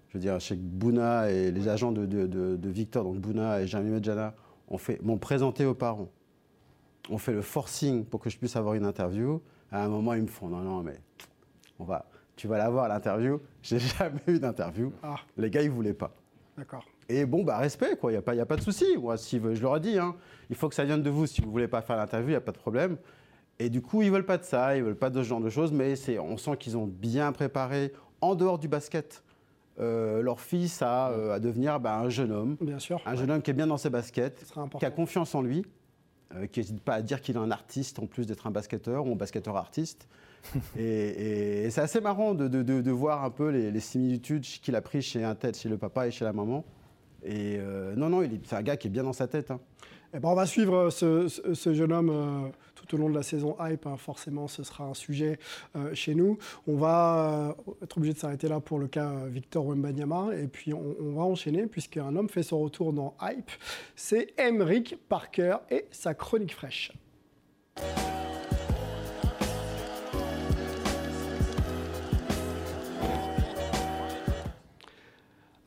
[0.10, 3.62] Je veux dire, chez Bouna et les agents de, de- de- de Victor, donc Bouna
[3.62, 4.34] et Jeremy Medjana,
[4.68, 6.10] ont fait- m'ont présenté aux parents.
[7.10, 9.42] On fait le forcing pour que je puisse avoir une interview.
[9.72, 11.00] À un moment, ils me font non, non, mais
[11.80, 13.40] on va, tu vas l'avoir l'interview.
[13.62, 14.92] J'ai jamais eu d'interview.
[15.04, 16.12] Ah, Les gars, ils voulaient pas.
[16.58, 16.84] d'accord.
[17.10, 18.12] Et bon, bah, respect, quoi.
[18.12, 18.86] Il n'y a, pas- y a pas de souci.
[18.98, 20.16] Moi, si, je leur ai dit, hein,
[20.50, 21.26] il faut que ça vienne de vous.
[21.26, 22.98] Si vous ne voulez pas faire l'interview, il n'y a pas de problème.
[23.58, 25.28] Et du coup, ils ne veulent pas de ça, ils ne veulent pas de ce
[25.28, 27.92] genre de choses, mais c'est, on sent qu'ils ont bien préparé,
[28.22, 29.24] en dehors du basket,
[29.80, 32.58] euh, leur fils à, euh, à devenir bah, un jeune homme.
[32.62, 33.02] Bien sûr.
[33.06, 34.46] Un jeune homme qui est bien dans ses baskets,
[34.80, 35.66] qui a confiance en lui,
[36.36, 39.06] euh, qui n'hésite pas à dire qu'il est un artiste en plus d'être un basketteur
[39.08, 40.08] ou un basketteur artiste.
[40.78, 43.80] et, et- et c'est assez marrant de, de- de- de voir un peu les, les
[43.82, 46.64] similitudes qu'il a pris chez un tête, chez le papa et chez la maman.
[47.24, 49.52] Et euh, non, non, c'est un gars qui est bien dans sa tête.
[49.52, 49.60] hein.
[50.14, 53.22] Eh ben, on va suivre ce, ce- jeune homme euh, tout au long de la
[53.22, 53.86] saison hype.
[53.86, 53.96] hein.
[53.98, 55.38] Forcément, ce sera un sujet
[55.76, 56.40] euh, chez nous.
[56.68, 60.30] On va euh, être obligé de s'arrêter là pour le cas euh, Victor Wembanyama.
[60.36, 63.52] Et puis, on, on va enchaîner puisqu'un homme fait son retour dans hype.
[63.96, 66.92] C'est Emric Parker et sa chronique fraîche.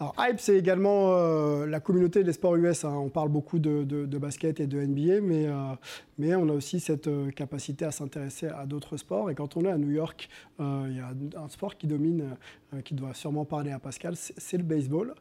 [0.03, 2.85] Alors, Hype, c'est également euh, la communauté des sports US.
[2.85, 2.93] hein.
[2.93, 5.75] On parle beaucoup de, basket et de NBA, mais, euh,
[6.19, 9.31] mais on a aussi cette euh, capacité à s'intéresser à d'autres sports.
[9.31, 10.29] Et quand on est à New York,
[10.61, 12.37] euh, il y a un sport qui domine,
[12.75, 15.15] euh, qui doit sûrement parler à Pascal, c'est le baseball.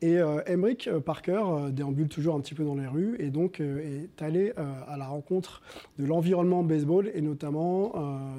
[0.00, 4.52] Et Emric Parker déambule toujours un petit peu dans les rues et donc est allé
[4.56, 5.62] à la rencontre
[5.98, 7.92] de l'environnement baseball et notamment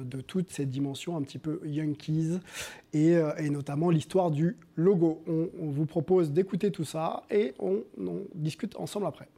[0.04, 2.38] de toutes ces dimensions un petit peu Yankees
[2.92, 3.18] et,
[3.50, 5.22] notamment l'histoire du logo.
[5.26, 7.82] On, vous propose d'écouter tout ça et on
[8.34, 9.28] discute ensemble après.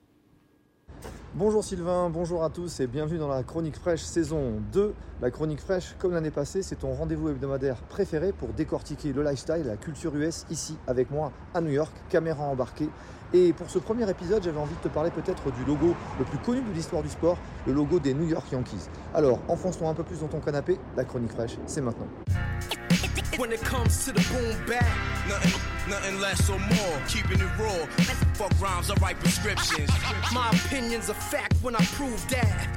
[1.35, 4.95] Bonjour Sylvain, bonjour à tous et bienvenue dans la Chronique Fraîche saison 2.
[5.21, 9.65] La Chronique Fraîche, comme l'année passée, c'est ton rendez-vous hebdomadaire préféré pour décortiquer le lifestyle
[9.67, 12.89] la culture US ici avec moi à New York, caméra embarquée.
[13.35, 16.39] Et pour ce premier épisode, j'avais envie de te parler peut-être du logo le plus
[16.39, 18.89] connu de l'histoire du sport, le logo des New York Yankees.
[19.15, 22.09] Alors, enfonce-toi un peu plus dans ton canapé, la Chronique Fraîche, c'est maintenant.
[25.89, 27.03] Nothing, less or more.
[27.09, 27.87] Keeping it raw.
[28.35, 29.91] Fuck rhymes, I write prescriptions.
[30.33, 32.69] My opinion's a fact when I prove that.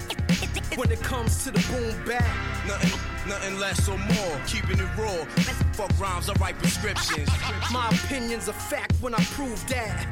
[0.76, 2.24] When it comes to the boom bap,
[2.68, 4.42] nothing, nothing less or more.
[4.48, 5.26] Keeping it raw.
[5.74, 7.30] Fuck rhymes, I write prescriptions.
[7.72, 10.08] My opinion's a fact when I prove that.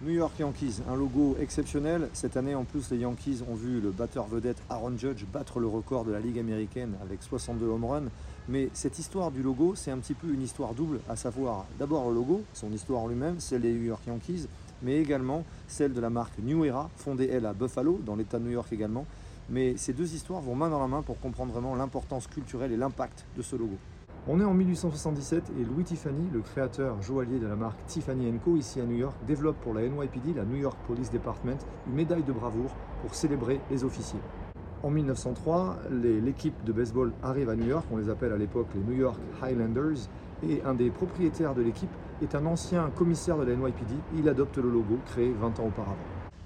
[0.00, 2.10] New York Yankees, un logo exceptionnel.
[2.12, 5.66] Cette année, en plus, les Yankees ont vu le batteur vedette Aaron Judge battre le
[5.66, 8.10] record de la Ligue américaine avec 62 home runs.
[8.48, 12.08] Mais cette histoire du logo, c'est un petit peu une histoire double, à savoir d'abord
[12.10, 14.48] le logo, son histoire lui-même, celle des New York Yankees,
[14.82, 18.44] mais également celle de la marque New Era, fondée elle à Buffalo, dans l'État de
[18.44, 19.06] New York également.
[19.48, 22.76] Mais ces deux histoires vont main dans la main pour comprendre vraiment l'importance culturelle et
[22.76, 23.78] l'impact de ce logo.
[24.26, 28.56] On est en 1877 et Louis Tiffany, le créateur joaillier de la marque Tiffany Co
[28.56, 32.22] ici à New York, développe pour la NYPD, la New York Police Department, une médaille
[32.22, 32.70] de bravoure
[33.02, 34.20] pour célébrer les officiers.
[34.84, 38.82] En 1903, l'équipe de baseball arrive à New York, on les appelle à l'époque les
[38.82, 40.10] New York Highlanders,
[40.46, 41.88] et un des propriétaires de l'équipe
[42.20, 45.96] est un ancien commissaire de la NYPD, il adopte le logo créé 20 ans auparavant.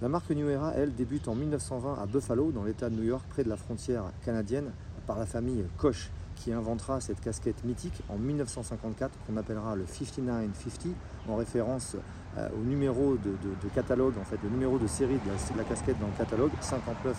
[0.01, 3.25] La marque New Era, elle, débute en 1920 à Buffalo, dans l'état de New York,
[3.29, 4.71] près de la frontière canadienne,
[5.05, 10.95] par la famille Koch, qui inventera cette casquette mythique en 1954 qu'on appellera le 5950
[11.29, 11.97] en référence
[12.37, 16.07] euh, au numéro de, catalogue, en fait, le numéro de série de la, casquette dans
[16.07, 17.17] le catalogue 5950.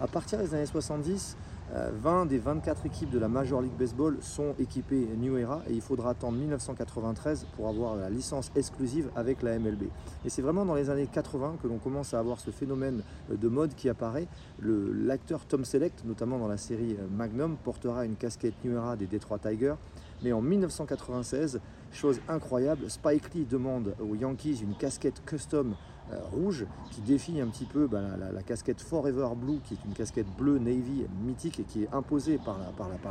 [0.00, 1.36] À partir des années 70,
[1.72, 5.72] 20 euh, des 24 équipes de la Major League Baseball sont équipées New Era et
[5.72, 9.84] il faudra attendre 1993 pour avoir la licence exclusive avec la MLB.
[10.24, 13.36] Et c'est vraiment dans les années 80 que l'on commence à avoir ce phénomène euh,
[13.36, 14.28] de mode qui apparaît.
[14.60, 19.06] L'acteur Tom Selleck, notamment dans la série euh, Magnum, portera une casquette New Era des
[19.06, 19.76] Detroit Tigers.
[20.22, 21.60] Mais en 1996,
[21.92, 25.74] chose incroyable, Spike Lee demande aux Yankees une casquette custom
[26.12, 28.00] euh, rouge qui défie un petit peu bah,
[28.32, 32.38] la, casquette Forever Blue, qui est une casquette bleue Navy mythique et qui est imposée
[32.38, 32.56] par,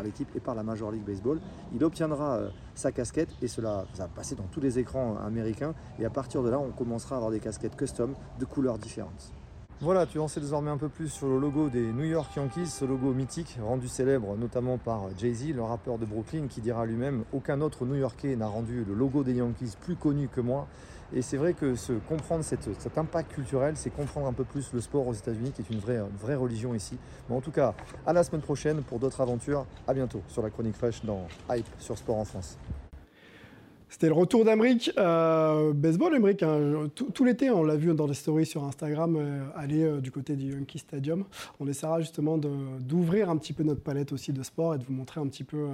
[0.04, 1.40] l'équipe et par la Major League Baseball.
[1.74, 5.74] Il obtiendra euh, sa casquette et cela va passer dans tous les écrans américains.
[6.00, 9.32] Et à partir de là, on commencera à avoir des casquettes custom de couleurs différentes.
[9.82, 12.68] Voilà, tu en sais désormais un peu plus sur le logo des New York Yankees,
[12.68, 17.26] ce logo mythique rendu célèbre notamment par Jay-Z, le rappeur de Brooklyn, qui dira lui-même
[17.34, 20.68] Aucun autre New-Yorkais n'a rendu le logo des Yankees plus connu que moi.
[21.14, 24.82] Et c'est vrai que se comprendre cet impact culturel, c'est comprendre un peu plus le
[24.82, 26.98] sport aux États-Unis, qui est une vraie, vraie religion ici.
[27.30, 27.74] Mais en tout cas,
[28.06, 29.66] à la semaine prochaine pour d'autres aventures.
[29.88, 32.58] À bientôt sur la chronique fraîche dans Hype sur Sport en France.
[33.96, 34.92] C'était le retour d'Amérique.
[34.98, 36.44] Euh, baseball, Amérique.
[36.44, 36.90] Hein.
[36.94, 40.36] Tout, l'été, on l'a vu dans les stories sur Instagram, euh, aller euh, du côté
[40.36, 41.24] du Yankee Stadium.
[41.62, 44.92] On essaiera justement d'ouvrir un petit peu notre palette aussi de sport et de vous
[44.92, 45.70] montrer un petit peu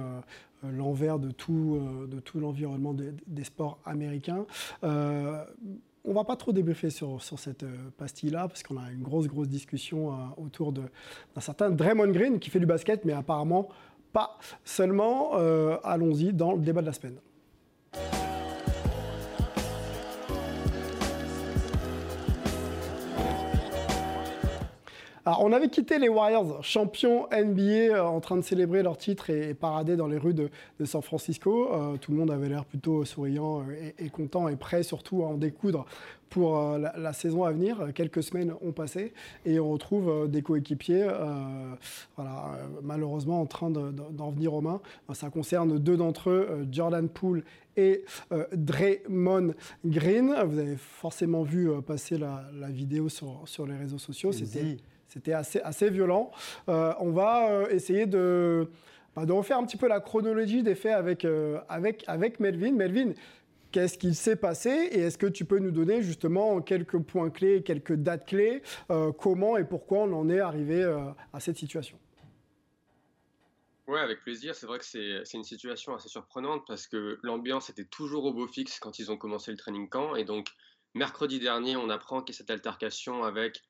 [0.62, 1.80] l'envers de tout,
[2.24, 4.46] tout l'environnement des, sports américains.
[4.84, 7.64] on va pas trop débriefer sur, sur cette
[7.96, 12.60] pastille-là, parce qu'on a une grosse, grosse discussion autour d'un certain Draymond Green qui fait
[12.60, 13.68] du basket, mais apparemment
[14.12, 15.32] pas seulement.
[15.82, 17.16] Allons-y dans le débat de la semaine.
[17.92, 18.31] Thank you.
[25.24, 29.30] Alors, on avait quitté les Warriors, champions NBA, euh, en train de célébrer leur titre
[29.30, 30.50] et, parader dans les rues de,
[30.84, 31.72] San Francisco.
[31.72, 35.28] Euh, tout le monde avait l'air plutôt souriant euh, et, content et prêt surtout à
[35.28, 35.86] en découdre
[36.28, 37.92] pour la, saison à venir.
[37.94, 39.12] Quelques semaines ont passé
[39.44, 41.06] et on retrouve des coéquipiers,
[42.16, 44.80] voilà, malheureusement en train d'en venir aux mains.
[45.12, 47.44] Ça concerne deux d'entre eux, Jordan Poole
[47.76, 48.06] et
[48.54, 49.52] Draymond
[49.84, 50.34] Green.
[50.46, 54.32] Vous avez forcément vu passer la, vidéo sur, sur les réseaux sociaux.
[54.32, 54.78] C'était
[55.12, 56.30] c'était assez, violent.
[56.68, 58.68] Euh, on va euh, essayer de,
[59.14, 62.72] bah, de, refaire un petit peu la chronologie des faits avec, euh, avec, avec Melvin.
[62.72, 63.12] Melvin,
[63.72, 67.62] qu'est-ce qu'il s'est passé et est-ce que tu peux nous donner justement quelques points clés,
[67.62, 68.62] quelques dates clés,
[69.18, 70.82] comment et pourquoi on en est arrivé
[71.32, 71.98] à cette situation?
[73.86, 74.54] Oui, avec plaisir.
[74.54, 78.46] C'est vrai que c'est une situation assez surprenante parce que l'ambiance était toujours au beau
[78.46, 80.16] fixe quand ils ont commencé le training camp.
[80.16, 80.48] Et donc,
[80.94, 83.62] mercredi dernier, on apprend qu'il y a cette altercation avec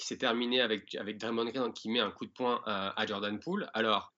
[0.00, 3.38] qui s'est terminé avec, avec Draymond Green qui met un coup de poing à, Jordan
[3.38, 3.68] Poole.
[3.74, 4.14] Alors,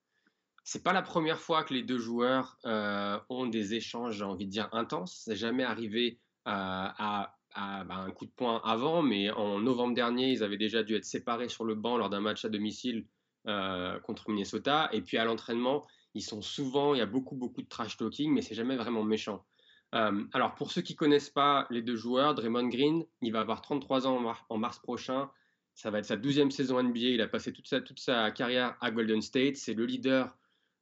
[0.63, 4.47] c'est pas la première fois que les deux joueurs euh, ont des échanges, j'ai envie
[4.47, 5.23] de dire, intenses.
[5.25, 10.45] C'est jamais arrivé à, bah, un coup de poing avant, mais en novembre dernier, ils
[10.45, 13.05] avaient déjà dû être séparés sur le banc lors d'un match à domicile
[13.49, 14.89] euh, contre Minnesota.
[14.93, 18.33] Et puis à l'entraînement, ils sont souvent, il y a beaucoup, beaucoup de trash talking,
[18.33, 19.45] mais c'est jamais vraiment méchant.
[19.95, 23.61] Euh, alors pour ceux qui connaissent pas les deux joueurs, Draymond Green, il va avoir
[23.63, 25.29] 33 ans en mars prochain.
[25.75, 26.99] Ça va être sa douzième saison NBA.
[26.99, 29.57] Il a passé toute sa, toute sa carrière à Golden State.
[29.57, 30.37] C'est le leader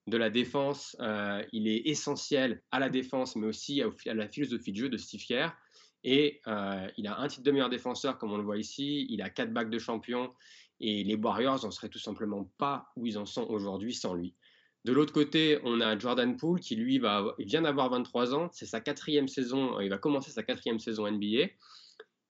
[0.06, 0.96] de la défense.
[1.00, 4.96] Euh, il est essentiel à la défense, mais aussi à, la philosophie de jeu de
[4.96, 5.52] Steve Kerr.
[6.02, 9.06] Et euh, il a un titre de meilleur défenseur, comme on le voit ici.
[9.10, 10.32] Il a quatre bacs de champion.
[10.80, 14.34] Et les Warriors n'en seraient tout simplement pas où ils en sont aujourd'hui sans lui.
[14.84, 18.64] De l'autre côté, on a Jordan Poole qui lui va, vient d'avoir 23 ans, c'est
[18.64, 21.48] sa quatrième saison, il va commencer sa quatrième saison NBA.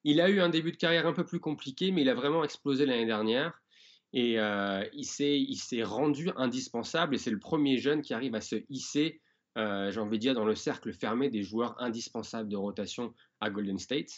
[0.04, 2.44] Il a eu un début de carrière un peu plus compliqué, mais il a vraiment
[2.44, 3.60] explosé l'année dernière.
[4.12, 7.14] Et euh, il s'est rendu indispensable.
[7.14, 9.20] Et c'est le premier jeune qui arrive à se hisser,
[9.58, 13.50] euh, j'ai envie de dire, dans le cercle fermé des joueurs indispensables de rotation à
[13.50, 14.10] Golden State.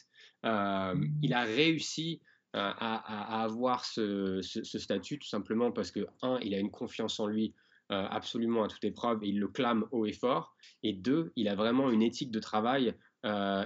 [0.46, 2.20] Euh, il a réussi
[2.54, 7.26] à, avoir ce, ce, statut tout simplement parce que, un, il a une confiance en
[7.26, 7.54] lui
[7.88, 10.54] absolument à toute épreuve et il le clame haut et fort.
[10.82, 12.94] Et deux, il a vraiment une éthique de travail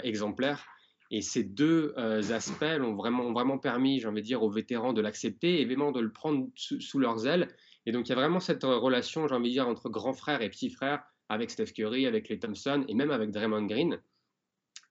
[0.05, 0.65] exemplaire
[1.11, 4.93] et ces deux euh, aspects ont vraiment, vraiment permis, j'ai envie de dire, aux vétérans
[4.93, 7.49] de l'accepter et vraiment de le prendre sous, leurs ailes.
[7.87, 10.15] Et donc, il y a vraiment cette euh, relation, j'ai envie de dire, entre grand
[10.15, 14.01] frère et petit frère, avec Steph Curry, avec les Thompson et même avec Draymond Green.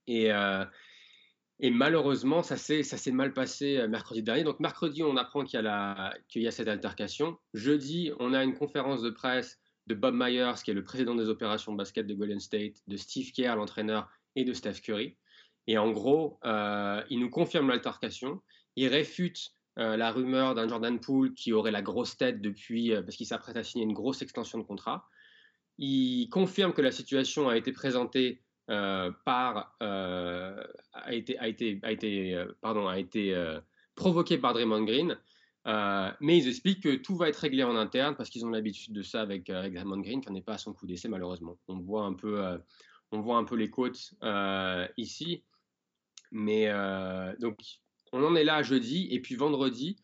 [0.07, 0.63] Et, euh,
[1.59, 4.43] malheureusement, ça s'est mal passé mercredi dernier.
[4.43, 7.37] Donc, mercredi, on apprend qu'il y, y, a cette altercation.
[7.53, 11.29] Jeudi, on a une conférence de presse de Bob Myers, qui est le président des
[11.29, 15.15] opérations basket de Golden State, de Steve Kerr, l'entraîneur, et de Steph Curry.
[15.67, 18.41] Et en gros, euh, il nous confirme l'altercation,
[18.75, 23.01] il réfute euh, la rumeur d'un Jordan Poole qui aurait la grosse tête depuis, euh,
[23.01, 25.07] parce qu'il s'apprête à signer une grosse extension de contrat.
[25.77, 32.45] Il confirme que la situation a été présentée par, a été, a été, a été,
[32.61, 33.35] pardon, a été
[33.93, 35.17] provoquée par Draymond Green.
[36.21, 39.03] mais ils expliquent que tout va être réglé en interne parce qu'ils ont l'habitude de
[39.03, 41.57] ça avec, avec Draymond Green, qui n'est pas à son coup d'essai malheureusement.
[41.67, 42.41] On voit un peu,
[43.11, 44.13] on voit un peu les côtes
[44.95, 45.43] ici.
[46.35, 47.57] Mais euh, donc,
[48.11, 49.07] on en est là jeudi.
[49.09, 49.95] Et puis vendredi,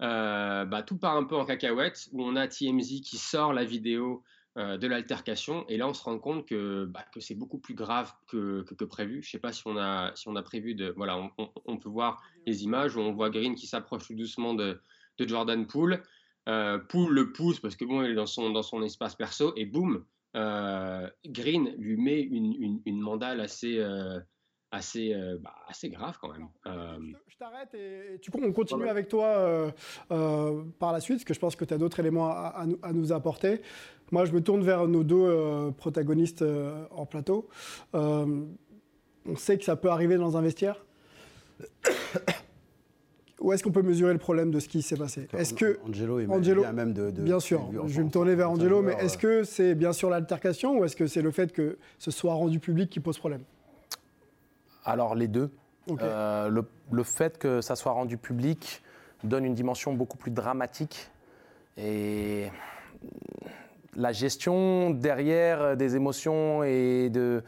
[0.00, 3.64] euh, bah, tout part un peu en cacahuète, où on a TMZ qui sort la
[3.64, 4.24] vidéo
[4.56, 5.66] euh, de l'altercation.
[5.68, 8.84] Et là, on se rend compte que, bah, que c'est beaucoup plus grave que, que,
[8.84, 9.22] prévu.
[9.22, 10.94] Je ne sais pas si on, a, si on a prévu de.
[10.96, 11.30] Voilà,
[11.66, 14.80] on, peut voir les images où on voit Green qui s'approche tout doucement de,
[15.18, 16.02] de Jordan Poole.
[16.46, 19.52] Poole le pousse parce que bon, il est dans son, dans son espace perso.
[19.56, 20.02] Et boum,
[20.34, 23.78] Green lui met une, une mandale assez
[24.74, 26.48] assez, euh, bah, assez grave quand même.
[26.66, 31.34] Euh, je t'arrête et, tu, on continue avec toi euh, par la suite, parce que
[31.34, 33.60] je pense que tu as d'autres éléments à, nous apporter.
[34.10, 36.44] Moi, je me tourne vers nos deux protagonistes
[36.90, 37.48] en plateau.
[37.94, 38.46] on
[39.36, 40.84] sait que ça peut arriver dans un vestiaire.
[43.40, 45.28] Où est-ce qu'on peut mesurer le problème de ce qui s'est passé?
[45.34, 48.80] Est-ce que Angelo est Angelo, même de, bien sûr, je vais me tourner vers Angelo,
[48.82, 52.10] mais est-ce que c'est bien sûr l'altercation ou est-ce que c'est le fait que ce
[52.10, 53.42] soit rendu public qui pose problème?
[54.84, 55.50] Alors les deux.
[56.00, 56.48] Euh,
[56.90, 58.82] le, fait que ça soit rendu public
[59.22, 61.10] donne une dimension beaucoup plus dramatique
[61.76, 62.50] et
[63.94, 67.42] la gestion derrière des émotions et de,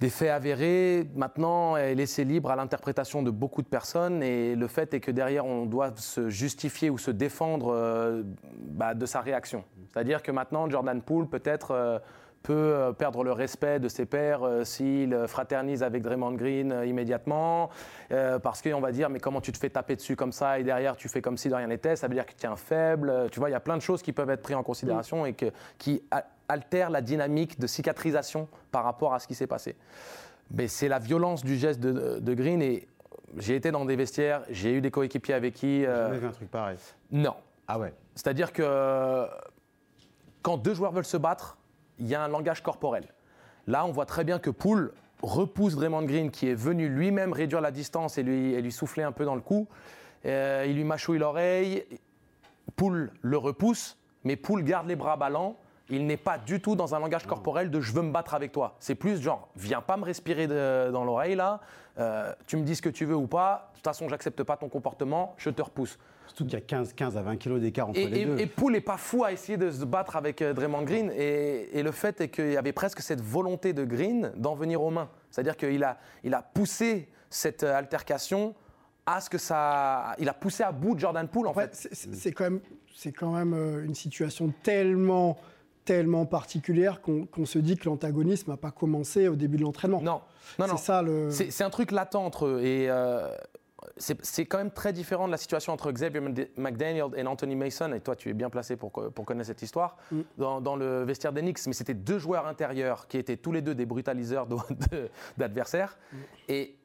[0.00, 4.22] des faits avérés, maintenant, est laissée libre à l'interprétation de beaucoup de personnes.
[4.22, 8.22] Et le fait est que derrière, on doit se justifier ou se défendre euh,
[8.70, 9.62] bah, de sa réaction.
[9.92, 11.98] C'est-à-dire que maintenant, Jordan Poole, peut-être, euh,
[12.42, 16.86] peut euh, perdre le respect de ses pairs euh, s'il fraternise avec Draymond Green euh,
[16.86, 17.70] immédiatement,
[18.42, 20.96] parce qu'on va dire mais comment tu te fais taper dessus comme ça et derrière
[20.96, 23.28] tu fais comme si de rien n'était, ça veut dire que tu es un faible.
[23.30, 25.34] Tu vois, il y a plein de choses qui peuvent être prises en considération et
[25.34, 25.46] que,
[25.78, 26.02] qui
[26.48, 29.76] altèrent la dynamique de cicatrisation par rapport à ce qui s'est passé.
[30.50, 32.88] Mais c'est la violence du geste de, Green et
[33.36, 35.86] j'ai été dans des vestiaires, j'ai eu des coéquipiers avec qui.
[35.86, 36.76] Euh, jamais vu un truc pareil.
[37.12, 37.36] Non.
[37.68, 37.94] Ah ouais.
[38.16, 39.26] C'est-à-dire que
[40.42, 41.56] quand deux joueurs veulent se battre,
[42.00, 43.04] il y a un langage corporel.
[43.66, 47.60] Là, on voit très bien que Poole repousse Draymond Green, qui est venu lui-même réduire
[47.60, 49.68] la distance et lui, lui souffler un peu dans le cou.
[50.26, 51.84] Euh, il lui mâchouille l'oreille.
[52.76, 55.56] Poole le repousse, mais Poole garde les bras ballants.
[55.90, 58.52] Il n'est pas du tout dans un langage corporel de je veux me battre avec
[58.52, 58.76] toi.
[58.78, 61.60] C'est plus genre, viens pas me respirer dans l'oreille là,
[61.98, 64.56] euh, tu me dis ce que tu veux ou pas, de toute façon, j'accepte pas
[64.56, 65.98] ton comportement, je te repousse.
[66.30, 68.38] Surtout qu'il y a 15, 15 à 20 kilos d'écart entre les deux.
[68.38, 71.10] Et Poul n'est pas fou à essayer de se battre avec euh, Draymond Green.
[71.10, 74.90] Et, le fait est qu'il y avait presque cette volonté de Green d'en venir aux
[74.90, 75.10] mains.
[75.32, 78.54] C'est-à-dire qu'il a, il a poussé cette euh, altercation
[79.06, 80.14] à ce que ça.
[80.20, 81.88] Il a poussé à bout de Jordan Poole, en, fait.
[81.90, 82.60] C'est quand, même,
[83.18, 85.36] quand même euh, une situation tellement
[85.86, 90.00] tellement particulière qu'on se dit que l'antagonisme n'a pas commencé au début de l'entraînement.
[90.00, 90.20] Non,
[90.58, 91.30] non, non.
[91.30, 92.60] C'est un truc latent entre eux.
[92.62, 92.88] Et
[94.00, 96.20] c'est quand même très différent de la situation entre Xavier
[96.56, 97.92] McDaniel et Anthony Mason.
[97.92, 99.96] Et toi, tu es bien placé pour, pour connaître cette histoire.
[100.10, 100.20] Mm.
[100.38, 103.74] Dans, le vestiaire des Knicks, mais c'était deux joueurs intérieurs qui étaient tous les deux
[103.74, 104.46] des brutaliseurs
[105.38, 105.98] d'adversaires.
[106.12, 106.16] Mm.
[106.48, 106.76] Et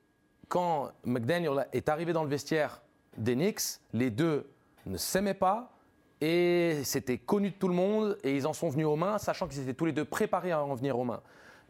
[0.49, 2.81] quand McDaniel est arrivé dans le vestiaire
[3.17, 4.49] des Knicks, les deux
[4.85, 5.71] ne s'aimaient pas.
[6.21, 8.17] Et c'était connu de tout le monde.
[8.23, 10.63] Et ils en sont venus aux mains, sachant qu'ils étaient tous les deux préparés à
[10.63, 11.21] en venir aux mains.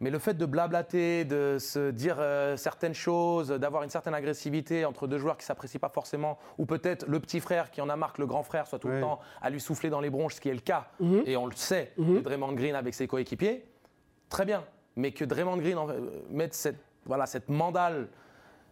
[0.02, 4.84] Mais le fait de blablater, de se dire euh, certaines choses, d'avoir une certaine agressivité
[4.86, 7.96] entre deux joueurs qui s'apprécient pas forcément, ou peut-être le petit frère qui en a
[7.96, 10.36] marre que le grand frère soit tout le temps à lui souffler dans les bronches,
[10.36, 11.24] ce qui est le cas, Mhm.
[11.26, 12.16] et on le sait, Mhm.
[12.16, 13.66] de Draymond Green avec ses coéquipiers,
[14.30, 14.66] très bien.
[14.98, 18.08] Mais que Draymond Green en- euh, mette cette, voilà, cette mandale,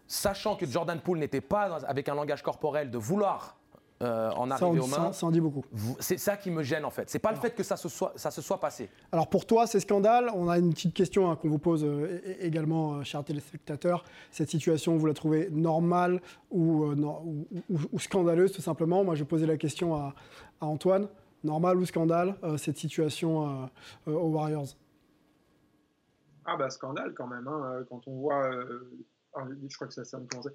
[0.06, 3.56] sachant que Jordan Poole n'était pas dans- avec un langage corporel de vouloir
[4.04, 5.64] euh, en en- aux ça- mains, ça en dit beaucoup.
[5.98, 7.08] c'est ça qui me gêne en fait.
[7.10, 8.88] C'est pas le fait que ça se soit, ça se soit passé.
[9.10, 10.30] Alors pour toi, c'est scandale.
[10.34, 14.04] On a une petite question hein, qu'on vous pose euh, également, euh, chers téléspectateurs.
[14.30, 19.02] Cette situation, vous la trouvez normale ou, euh, non- ou- ou- ou scandaleuse, tout simplement?
[19.04, 20.14] Moi, je posais la question à,
[20.60, 21.08] à Antoine.
[21.42, 23.66] Normal ou scandale, euh, cette situation euh,
[24.08, 24.68] euh, aux Warriors?
[26.46, 28.46] Ah bah scandale quand même, hein, quand on voit...
[28.52, 28.90] euh,
[29.34, 30.50] ah, je crois que ça, ça me commencer.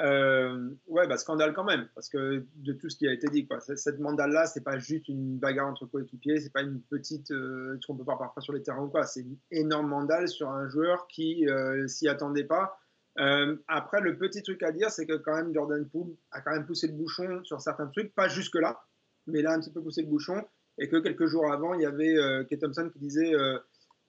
[0.00, 3.46] Euh, ouais, bah scandale quand même, parce que de tout ce qui a été dit,
[3.46, 3.60] quoi.
[3.60, 8.02] Cette- mandale-là, c'est pas juste une bagarre entre coéquipiers, c'est pas une petite, euh, peut
[8.02, 11.46] voir parfois sur les terrains ou quoi, c'est une énorme mandale sur un joueur qui
[11.48, 12.78] euh, s'y attendait pas.
[13.18, 16.52] Euh, après, le petit truc à dire, c'est que quand même Jordan Poole a quand
[16.52, 18.80] même poussé le bouchon sur certains trucs, pas jusque-là,
[19.26, 20.42] mais il a un petit peu poussé le bouchon,
[20.78, 22.16] et que quelques jours avant, il y avait
[22.48, 23.32] Kate Thompson qui disait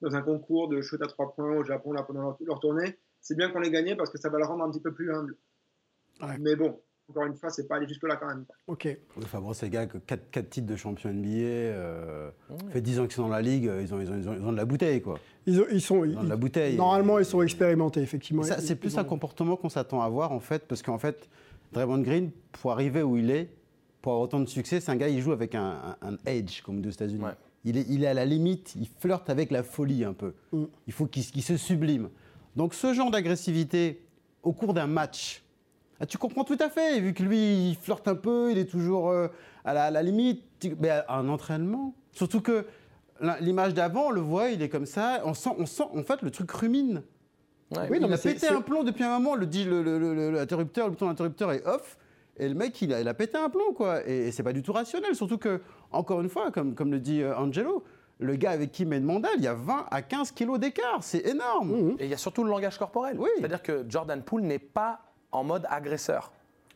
[0.01, 3.35] dans un concours de shoot à trois points au Japon là, pendant leur, tournée, c'est
[3.35, 5.35] bien qu'on l'ait gagné parce que ça va le rendre un petit peu plus humble.
[6.21, 6.37] Ouais.
[6.39, 6.79] Mais bon,
[7.09, 8.45] encore une fois, c'est pas aller jusque-là quand même.
[8.67, 8.87] Ok.
[9.17, 12.31] Enfin bon, ces gars, 4, titres de champion NBA, euh,
[12.71, 14.33] fait 10 ans qu'ils sont dans la ligue, euh, ils ont, ils ont, ils ont,
[14.33, 15.19] ils ont de la bouteille, quoi.
[15.45, 16.75] Ils, ont- ils sont, Ils ont de la bouteille.
[16.77, 18.43] normalement, ils sont expérimentés, effectivement.
[18.43, 21.29] C'est plus un comportement qu'on s'attend à voir, en fait, parce qu'en fait,
[21.73, 23.49] Draymond Green, pour arriver où il est,
[24.01, 26.61] pour avoir autant de succès, c'est un gars, il joue avec un, un- un edge,
[26.61, 27.23] comme aux États-Unis.
[27.23, 27.31] Ouais.
[27.63, 30.33] Il, est, il est à la limite, il flirte avec la folie un peu.
[30.51, 30.63] Mm.
[30.87, 32.09] Il faut qu'il qu'il se sublime.
[32.55, 34.01] Donc, ce genre d'agressivité
[34.43, 35.40] au cours d'un match,
[36.01, 38.65] ah, tu comprends tout à fait, vu que lui, il flirte un peu, il est
[38.69, 39.27] toujours euh,
[39.63, 40.43] à, la, à la limite.
[40.79, 42.65] Mais un entraînement, surtout que
[43.39, 46.21] l'image d'avant, on le voit, il est comme ça, on sent, on sent, en fait,
[46.21, 47.03] le truc rumine.
[47.75, 47.87] Ouais.
[47.89, 50.13] Oui, non, il a pété un plomb depuis un moment, le, dit- le, le, le-
[50.13, 51.97] le- l'interrupteur, le bouton d'interrupteur est off,
[52.37, 54.07] et le mec, il a, il a pété un plomb, quoi.
[54.09, 55.61] Et, et c'est pas du tout rationnel, surtout que,
[55.91, 57.83] encore une fois, comme, comme le dit euh, Angelo,
[58.19, 60.59] le gars avec qui il met de mandale, il y a 20 à 15 kilos
[60.59, 61.69] d'écart, c'est énorme.
[61.71, 61.95] Mhm.
[61.99, 63.15] Et il y a surtout le langage corporel.
[63.19, 63.29] Oui.
[63.37, 64.99] C'est-à-dire que Jordan Poole n'est pas
[65.31, 66.31] en mode agresseur.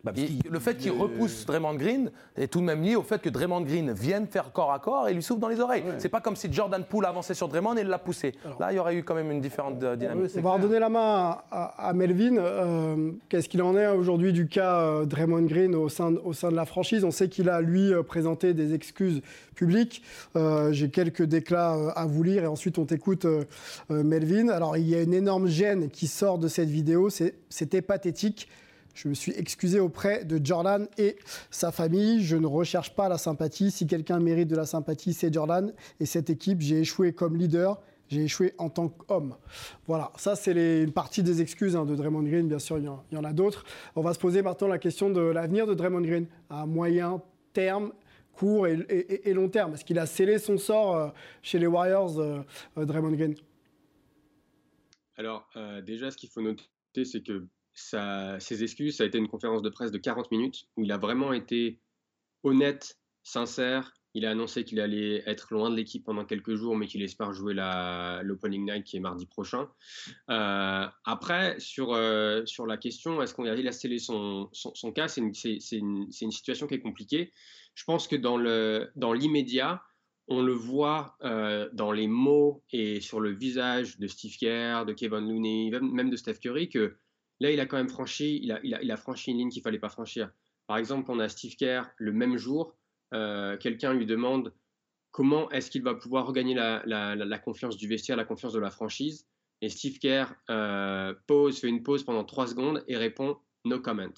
[0.06, 3.22] Bah, Il- le fait qu'il repousse Draymond Green est tout de même lié au fait
[3.22, 5.82] que Draymond Green vienne faire corps à corps et lui souffle dans les oreilles.
[5.84, 5.96] Ouais.
[5.98, 8.36] C'est pas comme si Jordan Poole avançait sur Draymond et l'a poussé.
[8.60, 10.32] Là, il y aurait eu quand même une différente euh, dynamique.
[10.38, 12.38] On va redonner la main à, à- à Melvin.
[12.38, 16.34] Euh, Qu'est-ce qu'il en est aujourd'hui du cas euh, Draymond Green au sein, de- au
[16.34, 17.04] sein de la franchise?
[17.04, 19.22] On sait qu'il a, lui, présenté des excuses
[19.56, 20.04] publiques.
[20.36, 23.44] Euh, J'ai quelques déclats à vous lire et ensuite on t'écoute, euh,
[23.92, 24.50] euh, Melvin.
[24.50, 27.10] Alors, il y a une énorme gêne qui sort de cette vidéo.
[27.10, 28.48] C'est- C'était pathétique.
[28.96, 31.18] Je me suis excusé auprès de Jordan et
[31.52, 32.24] sa famille.
[32.24, 33.70] Je ne recherche pas la sympathie.
[33.70, 36.62] Si quelqu'un mérite de la sympathie, c'est Jordan et cette équipe.
[36.62, 37.82] J'ai échoué comme leader.
[38.08, 39.36] J'ai échoué en tant qu'homme.
[39.86, 42.48] Voilà, ça c'est une partie des excuses hein, de Draymond Green.
[42.48, 43.66] Bien sûr, il y en, a d'autres.
[43.96, 47.92] On va se poser maintenant la question de l'avenir de Draymond Green à moyen terme,
[48.32, 49.74] court et, long terme.
[49.74, 51.10] Est-ce qu'il a scellé son sort euh,
[51.42, 52.42] chez les Warriors, euh,
[52.78, 53.36] euh, Draymond Green?
[55.18, 55.50] Alors,
[55.86, 56.66] déjà, ce qu'il faut noter,
[57.06, 60.84] c'est que ses excuses, ça a été une conférence de presse de 40 minutes où
[60.84, 61.80] il a vraiment été
[62.44, 63.94] honnête, sincère.
[64.14, 67.34] Il a annoncé qu'il allait être loin de l'équipe pendant quelques jours, mais qu'il espère
[67.34, 69.68] jouer l'Opening Night qui est mardi prochain.
[70.30, 74.92] Euh, après, sur, euh, sur la question, est-ce qu'on a il a scellé son, son,
[74.94, 75.34] cas C'est une,
[75.74, 77.34] une, une situation qui est compliquée.
[77.74, 79.82] Je pense que dans l'immédiat,
[80.28, 84.94] on le voit euh, dans les mots et sur le visage de Steve Kerr, de
[84.94, 86.98] Kevin Looney, même de Steph Curry, que
[87.40, 89.90] là, il a quand même franchi, il a, a, franchi une ligne qu'il fallait pas
[89.90, 90.32] franchir.
[90.68, 92.76] Par exemple, on a Steve Kerr le même jour,
[93.14, 94.54] euh, quelqu'un lui demande
[95.12, 99.28] comment est-ce qu'il va pouvoir regagner la, confiance du vestiaire, la confiance de la franchise.
[99.62, 104.14] Et Steve Kerr euh, pose, fait une pause pendant trois secondes et répond no comment.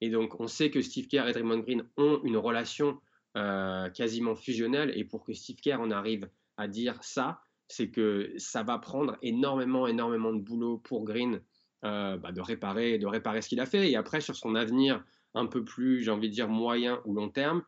[0.00, 2.98] Et donc, on sait que Steve Kerr et Draymond Green ont une relation
[3.36, 4.92] euh, quasiment fusionnelle.
[4.96, 9.18] Et pour que Steve Kerr en arrive à dire ça, c'est que ça va prendre
[9.22, 11.40] énormément, énormément de boulot pour Green
[11.84, 13.90] euh, bah, de réparer, de réparer ce qu'il a fait.
[13.90, 17.28] Et après, sur son avenir un peu plus, j'ai envie de dire, moyen ou long
[17.28, 17.62] terme,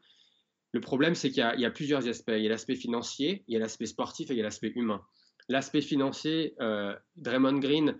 [0.72, 2.32] le problème, c'est qu'il y, a- plusieurs aspects.
[2.34, 4.72] Il y a l'aspect financier, il y a l'aspect sportif et il y a l'aspect
[4.74, 5.02] humain.
[5.48, 7.96] L'aspect financier, euh, Draymond Green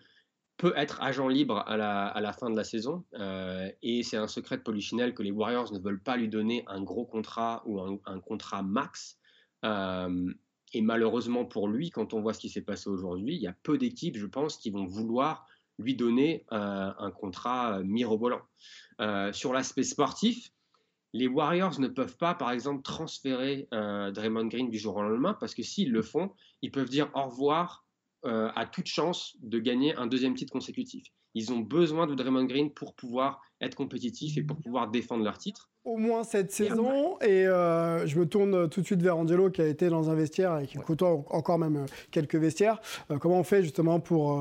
[0.57, 3.05] peut être agent libre à la, à la fin de la saison.
[3.15, 6.65] euh, et c'est un secret de Polichinelle que les Warriors ne veulent pas lui donner
[6.67, 9.19] un gros contrat ou un, contrat max.
[10.75, 13.55] Et malheureusement pour lui, quand on voit ce qui s'est passé aujourd'hui, il y a
[13.63, 15.47] peu d'équipes, je pense, qui vont vouloir
[15.79, 18.43] lui donner euh, un contrat euh, mirobolant.
[19.01, 20.51] Euh, sur l'aspect sportif,
[21.13, 25.55] les Warriors ne peuvent pas, par exemple, transférer Draymond Green du jour au lendemain parce
[25.55, 27.87] que s'ils le font, ils peuvent dire au revoir
[28.25, 31.05] a toute chance de gagner un deuxième titre consécutif.
[31.35, 35.39] Ils ont besoin de Draymond Green pour pouvoir être compétitifs et pour pouvoir défendre leur
[35.39, 35.71] titre.
[35.85, 37.19] Au moins cette saison.
[37.21, 40.15] Et euh, je me tourne tout de suite vers Angelo qui a été dans un
[40.15, 42.81] vestiaire et qui côtoie encore même quelques vestiaires.
[43.11, 44.41] Euh, comment on fait justement pour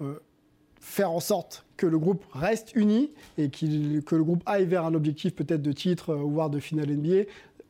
[0.00, 0.14] euh,
[0.82, 4.94] faire en sorte que le groupe reste uni et que le groupe aille vers un
[4.94, 7.22] objectif peut-être de titre euh, ou voire de finale NBA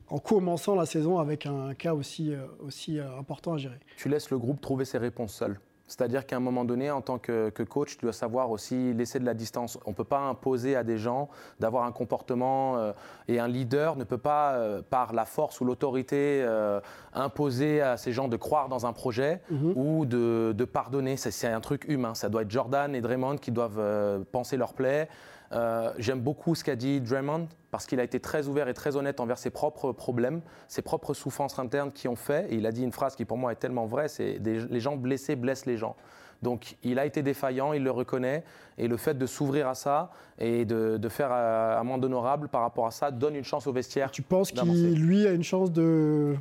[0.08, 4.08] en commençant la saison avec un cas aussi, euh, aussi euh, important à gérer Tu
[4.08, 5.60] laisses le groupe trouver ses réponses seul.
[5.92, 9.18] C'est-à-dire qu'à un moment donné, en tant que, que coach, tu dois savoir aussi laisser
[9.18, 9.78] de la distance.
[9.84, 11.28] On ne peut pas imposer à des gens
[11.60, 12.92] d'avoir un comportement euh,
[13.28, 16.80] et un leader ne peut pas, euh, par la force ou l'autorité, euh,
[17.12, 19.42] imposer à ces gens de croire dans un projet
[19.76, 21.16] ou de, de pardonner.
[21.18, 22.14] C'est- un truc humain.
[22.14, 25.08] Ça doit être Jordan et Draymond qui doivent penser leur play.
[25.52, 28.96] Euh, J'aime beaucoup ce qu'a dit Draymond parce qu'il a été très ouvert et très
[28.96, 32.52] honnête envers ses propres problèmes, ses propres souffrances internes qui ont fait.
[32.52, 34.96] Et il a dit une phrase qui pour moi est tellement vraie, c'est les gens
[34.96, 35.96] blessés blessent les gens.
[36.42, 38.42] Donc il a été défaillant, il le reconnaît,
[38.78, 42.62] et le fait de s'ouvrir à ça et de, de faire euh, amende honorable par
[42.62, 44.10] rapport à ça donne une chance au vestiaire.
[44.10, 46.34] Tu penses qu'il, lui, a une chance de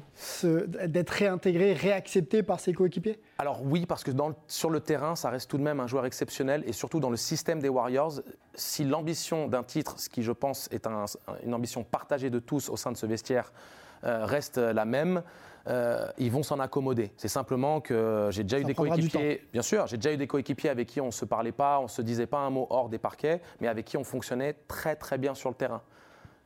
[0.88, 3.20] d'être réintégré, réaccepté par ses coéquipiers?
[3.38, 6.06] Alors oui, parce que dans sur le terrain, ça reste tout de même un joueur
[6.06, 6.64] exceptionnel.
[6.66, 8.22] Et surtout dans le système des Warriors,
[8.56, 11.06] si l'ambition d'un titre, ce qui je pense est un-
[11.46, 13.52] une ambition partagée de tous au sein de ce vestiaire,
[14.04, 15.22] euh, reste la même,
[15.68, 17.12] euh, ils vont s'en accommoder.
[17.18, 20.70] C'est simplement que j'ai déjà eu des coéquipiers, bien sûr, j'ai déjà eu des coéquipiers
[20.70, 22.90] avec qui on ne se parlait pas, on ne se disait pas un mot hors
[22.90, 25.82] des parquets, mais avec qui on fonctionnait très très bien sur le terrain.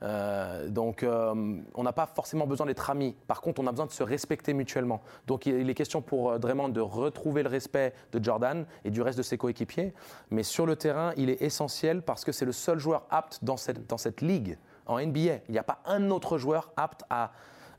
[0.04, 1.34] Euh, donc, euh,
[1.74, 3.16] on n'a pas forcément besoin d'être amis.
[3.28, 5.02] Par contre, on a besoin de se respecter mutuellement.
[5.28, 8.92] Donc, il il est question pour euh, Draymond de retrouver le respect de Jordan et
[8.92, 9.94] du reste de ses coéquipiers.
[10.32, 13.58] Mais sur le terrain, il est essentiel parce que c'est le seul joueur apte dans
[13.58, 15.40] cette, dans cette ligue, en NBA.
[15.48, 17.32] Il n'y a pas un autre joueur apte à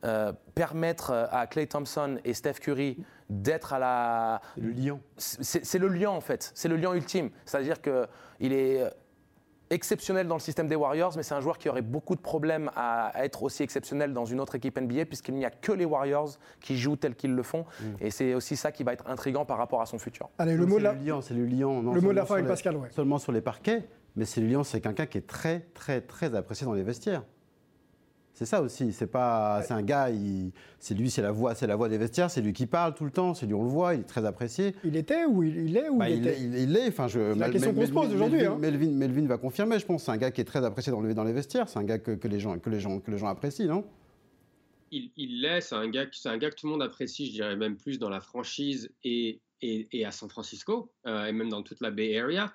[0.06, 2.98] euh, permettre euh, à Clay Thompson et Steph Curry
[3.28, 4.40] d'être à la.
[4.56, 5.00] Le lion.
[5.16, 6.52] C'est le lion en fait.
[6.54, 7.30] C'est le lion ultime.
[7.44, 8.90] C'est-à-dire qu'il est euh,
[9.70, 12.70] exceptionnel dans le système des Warriors, mais c'est un joueur qui aurait beaucoup de problèmes
[12.76, 16.36] à être aussi exceptionnel dans une autre équipe NBA, puisqu'il n'y a que les Warriors
[16.60, 17.64] qui jouent tels qu'ils le font.
[18.00, 20.28] Et c'est aussi ça qui va être intriguant par rapport à son futur.
[20.38, 20.92] Allez, le mot c'est de la...
[20.92, 21.82] le lion, c'est le lion.
[21.82, 22.88] non Le mot de la fin avec les- Pascal, ouais.
[22.92, 26.34] Seulement sur les parquets, mais c'est le lion, c'est quelqu'un qui est très, très, très
[26.34, 27.24] apprécié dans les vestiaires.
[28.38, 28.92] C'est ça aussi.
[28.92, 30.10] C'est pas, c'est un gars.
[30.78, 32.30] C'est lui, c'est la voix, c'est la voix des vestiaires.
[32.30, 33.32] C'est lui qui parle tout le temps.
[33.32, 33.94] C'est lui, on le voit.
[33.94, 34.74] Il est très apprécié.
[34.84, 36.38] Il était ou il, il est ou Bah, il, il, était?
[36.38, 38.58] est, il, il est, enfin, je, la question qu'on se pose Melvin- aujourd'hui, Melvin, hein.
[38.58, 40.04] Melvin, Melvin va confirmer, je pense.
[40.04, 41.66] C'est un gars qui est très apprécié dans, les- dans les vestiaires.
[41.66, 43.84] C'est un gars que, que les gens, que, les gens, que les gens apprécient, non?
[44.92, 47.32] Il, il l'est, c'est un, gars, c'est un gars que tout le monde apprécie, je
[47.32, 51.48] dirais même plus dans la franchise et, et, et à San Francisco, euh, et même
[51.48, 52.52] dans toute la Bay Area.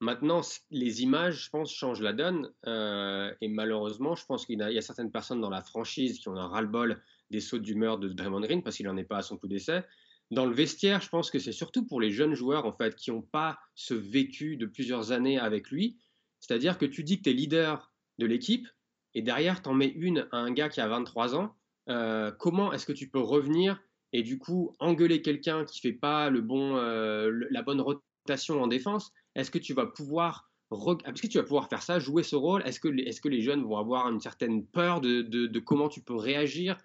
[0.00, 2.52] Maintenant, les images, je pense, changent la donne.
[2.66, 6.36] euh, et malheureusement, je pense qu'il y a, certaines personnes dans la franchise qui ont
[6.36, 9.36] un ras-le-bol des sautes d'humeur de Draymond Green parce qu'il n'en est pas à son
[9.36, 9.84] coup d'essai.
[10.30, 13.10] Dans le vestiaire, je pense que c'est surtout pour les jeunes joueurs en fait qui
[13.10, 15.96] n'ont pas ce vécu de plusieurs années avec lui.
[16.40, 18.66] C'est-à-dire que tu dis que tu es leader de l'équipe
[19.14, 21.56] et derrière, tu en mets une à un gars qui a 23 ans.
[21.88, 23.80] Euh, comment est-ce que tu peux revenir
[24.12, 28.66] et du coup engueuler quelqu'un qui fait pas le bon, euh, la bonne rotation en
[28.66, 32.22] défense Est-ce que tu vas pouvoir re- est-ce que tu vas pouvoir faire ça, jouer
[32.22, 32.62] ce rôle?
[32.66, 36.78] Est-ce que, les- jeunes vont avoir une certaine peur de, comment tu peux réagir?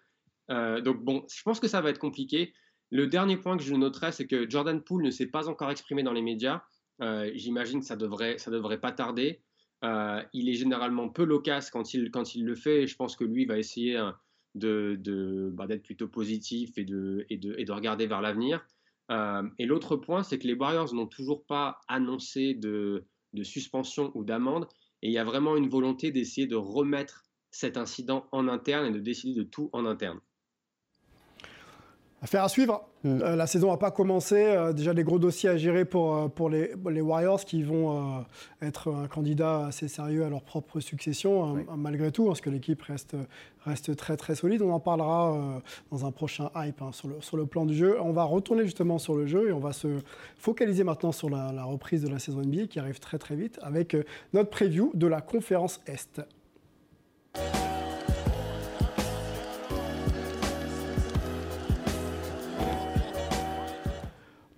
[0.51, 2.53] Euh, Donc bon, je pense que ça va être compliqué.
[2.91, 6.03] Le dernier point que je noterai, c'est que Jordan Poole ne s'est pas encore exprimé
[6.03, 6.61] dans les médias.
[7.01, 9.41] Euh, J'imagine que ça devrait, devrait pas tarder.
[9.83, 12.11] Euh, il est généralement peu loquace quand il,
[12.43, 12.83] le fait.
[12.83, 14.17] Et je pense que lui va essayer hein,
[14.55, 18.65] bah, d'être plutôt positif et de regarder vers l'avenir.
[19.09, 24.11] Euh, et l'autre point, c'est que les Warriors n'ont toujours pas annoncé de, de suspension
[24.13, 24.67] ou d'amende.
[25.01, 28.91] Et il y a vraiment une volonté d'essayer de remettre cet incident en interne et
[28.91, 30.19] de décider de tout en interne.
[32.23, 32.87] Affaire à suivre.
[33.03, 34.35] Euh, la saison n'a pas commencé.
[34.35, 38.19] Euh, déjà des gros dossiers à gérer pour, euh, pour les, les Warriors qui vont
[38.19, 38.21] euh,
[38.61, 42.79] être un candidat assez sérieux à leur propre succession, hein, malgré tout, parce que l'équipe
[42.83, 43.15] reste,
[43.65, 44.61] reste très très solide.
[44.61, 45.61] On en parlera
[45.91, 47.99] dans un prochain hype hein, sur, le, sur le plan du jeu.
[47.99, 49.87] On va retourner justement sur le jeu et on va se
[50.37, 53.57] focaliser maintenant sur la, la reprise de la saison NBA qui arrive très très vite
[53.63, 53.97] avec
[54.33, 56.21] notre preview de la conférence Est.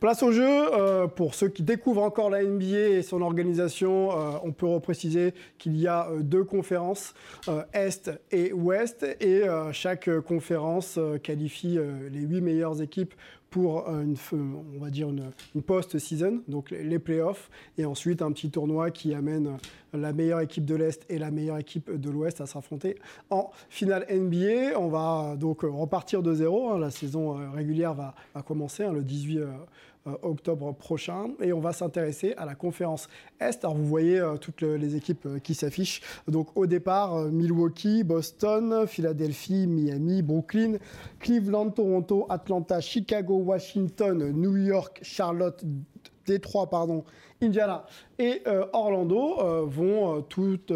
[0.03, 0.43] Place au jeu.
[0.45, 5.33] euh, pour ceux qui découvrent encore la NBA et son organisation, euh, on peut repréciser
[5.57, 7.13] qu'il y a euh, deux conférences,
[7.71, 11.79] Est et Ouest, et chaque conférence qualifie
[12.11, 13.13] les huit meilleures équipes
[13.49, 18.89] pour une, on va dire une, post-season, donc les playoffs, et ensuite un petit tournoi
[18.89, 19.57] qui amène
[19.93, 22.95] la meilleure équipe de l'Est et la meilleure équipe de l'Ouest à s'affronter
[23.29, 24.75] en finale NBA.
[24.75, 26.71] On va donc repartir de zéro.
[26.71, 26.79] hein.
[26.79, 29.51] La saison régulière va, commencer hein, le 18, euh,
[30.21, 31.29] octobre prochain.
[31.41, 33.07] Et on va s'intéresser à la conférence
[33.39, 33.63] Est.
[33.63, 36.01] Alors vous voyez toutes les équipes qui s'affichent.
[36.27, 40.77] Donc au départ, Milwaukee, Boston, Philadelphie, Miami, Brooklyn,
[41.19, 45.63] Cleveland, Toronto, Atlanta, Chicago, Washington, New York, Charlotte,
[46.25, 47.03] Détroit, pardon,
[47.41, 47.85] Indiana
[48.19, 50.73] et euh, Orlando euh, vont euh, toutes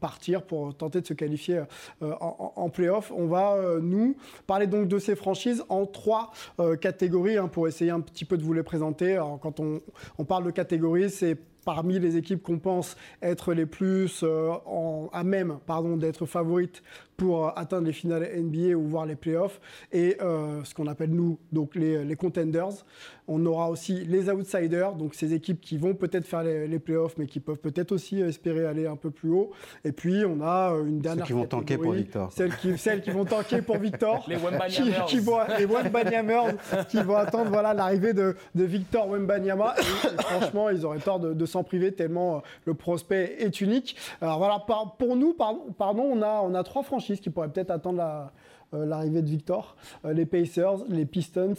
[0.00, 1.62] partir pour tenter de se qualifier
[2.00, 3.12] en, playoff.
[3.14, 4.16] On va, nous,
[4.46, 6.32] parler donc de ces franchises en trois
[6.80, 9.20] catégories hein, pour essayer un petit peu de vous les présenter.
[9.40, 15.08] Quand on, parle de catégories, c'est parmi les équipes qu'on pense être les plus en,
[15.12, 15.58] à même
[15.96, 16.82] d'être favorites
[17.18, 19.60] pour atteindre les finales NBA ou voir les playoffs
[19.92, 22.84] et ce qu'on appelle nous donc les, les, contenders.
[23.26, 27.16] On aura aussi les outsiders, donc ces équipes qui vont peut-être faire les, les, playoffs,
[27.18, 29.50] mais qui peuvent peut-être aussi espérer aller un peu plus haut.
[29.84, 31.26] Et puis on a euh, une dernière.
[31.26, 32.32] Celles qui vont tanker pour Victor.
[32.32, 34.24] Celles qui, celles qui vont tanker pour Victor.
[34.28, 35.04] les Wembanyamers.
[35.06, 36.54] Qui, qui vont, les Wembanyamers
[36.88, 39.74] qui vont attendre voilà, l'arrivée de, de, Victor Wembanyama.
[39.78, 43.96] Et, franchement, ils auraient tort de, de s'en priver tellement euh, le prospect est unique.
[44.20, 44.64] Alors voilà,
[44.98, 48.32] pour nous, pardon, pardon on, a, on a trois franchises qui pourraient peut-être attendre la
[48.72, 51.54] l'arrivée de Victor, euh, les Pacers, les Pistons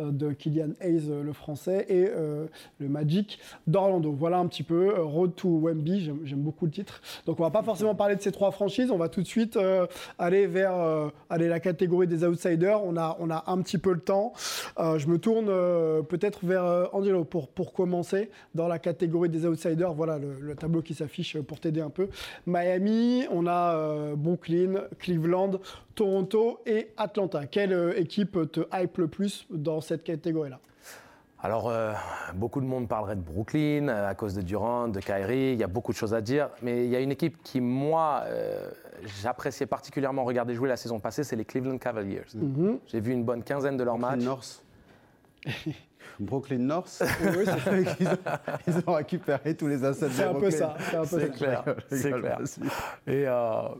[0.00, 2.08] euh, de Kylian Hayes, le français, et
[2.78, 4.12] le Magic d'Orlando.
[4.12, 7.00] Voilà un petit peu Road to Wemby, j'aime beaucoup le titre.
[7.26, 9.58] Donc on va pas forcément parler de ces trois franchises, on va tout de suite
[10.18, 12.84] aller vers la catégorie des outsiders.
[12.84, 14.32] On a, a un petit peu le temps.
[14.78, 15.46] je me tourne
[16.04, 19.92] peut-être vers Angelo pour, pour commencer dans la catégorie des outsiders.
[19.92, 22.08] Voilà le tableau qui s'affiche pour t'aider un peu.
[22.46, 25.60] Miami, on a Brooklyn, Cleveland,
[25.94, 27.46] Toronto et Atlanta.
[27.46, 30.60] Quelle euh, équipe te hype le plus dans cette catégorie-là?
[31.40, 31.92] Alors, euh,
[32.34, 35.52] beaucoup de monde parlerait de Brooklyn euh, à cause de Durant, de Kyrie.
[35.52, 36.48] Il y a beaucoup de choses à dire.
[36.62, 38.24] Mais il y a une équipe qui, moi,
[39.22, 42.22] j'appréciais particulièrement regarder jouer la saison passée, c'est les Cleveland Cavaliers.
[42.34, 42.78] Mhm.
[42.86, 44.22] J'ai vu une bonne quinzaine de leurs matchs.
[44.22, 44.64] North.
[46.20, 47.02] Brooklyn North.
[47.36, 47.44] oui,
[48.00, 48.16] ils, ont,
[48.66, 50.76] ils, ont, récupéré tous les assets de C'est un peu ça.
[51.04, 51.64] C'est clair.
[51.90, 52.40] C'est clair.
[53.06, 53.26] Et,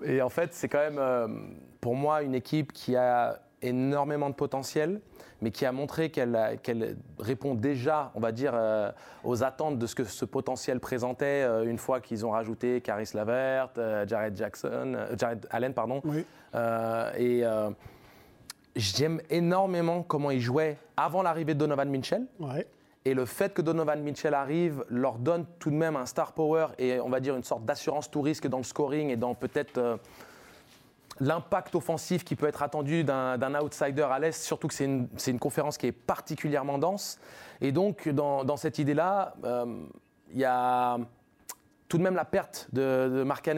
[0.05, 5.01] et, en fait, c'est quand même pour moi une équipe qui a énormément de potentiel,
[5.41, 8.91] mais qui a montré qu'elle répond déjà, on va dire, euh,
[9.25, 13.11] aux attentes de ce que ce potentiel présentait euh, une fois qu'ils ont rajouté Caris
[13.15, 16.03] Lavert, euh, Jared Jackson, Jared Allen, pardon.
[17.19, 17.45] et
[18.77, 22.27] j'aime énormément comment ils jouaient avant l'arrivée de Donovan Mitchell.
[23.07, 26.69] Et le fait que Donovan Mitchell arrive leur donne tout de même un star power
[26.79, 29.99] et on va dire une sorte d'assurance tout risque dans le scoring et dans peut-être
[31.21, 35.39] l'impact offensif qui peut être attendu d'un outsider à l'Est, surtout que c'est une, une,
[35.39, 37.19] conférence qui est particulièrement dense.
[37.61, 39.85] Et donc, dans, dans cette idée-là, euh,
[40.33, 40.99] il y a
[41.89, 43.49] tout de même la perte de, de Mark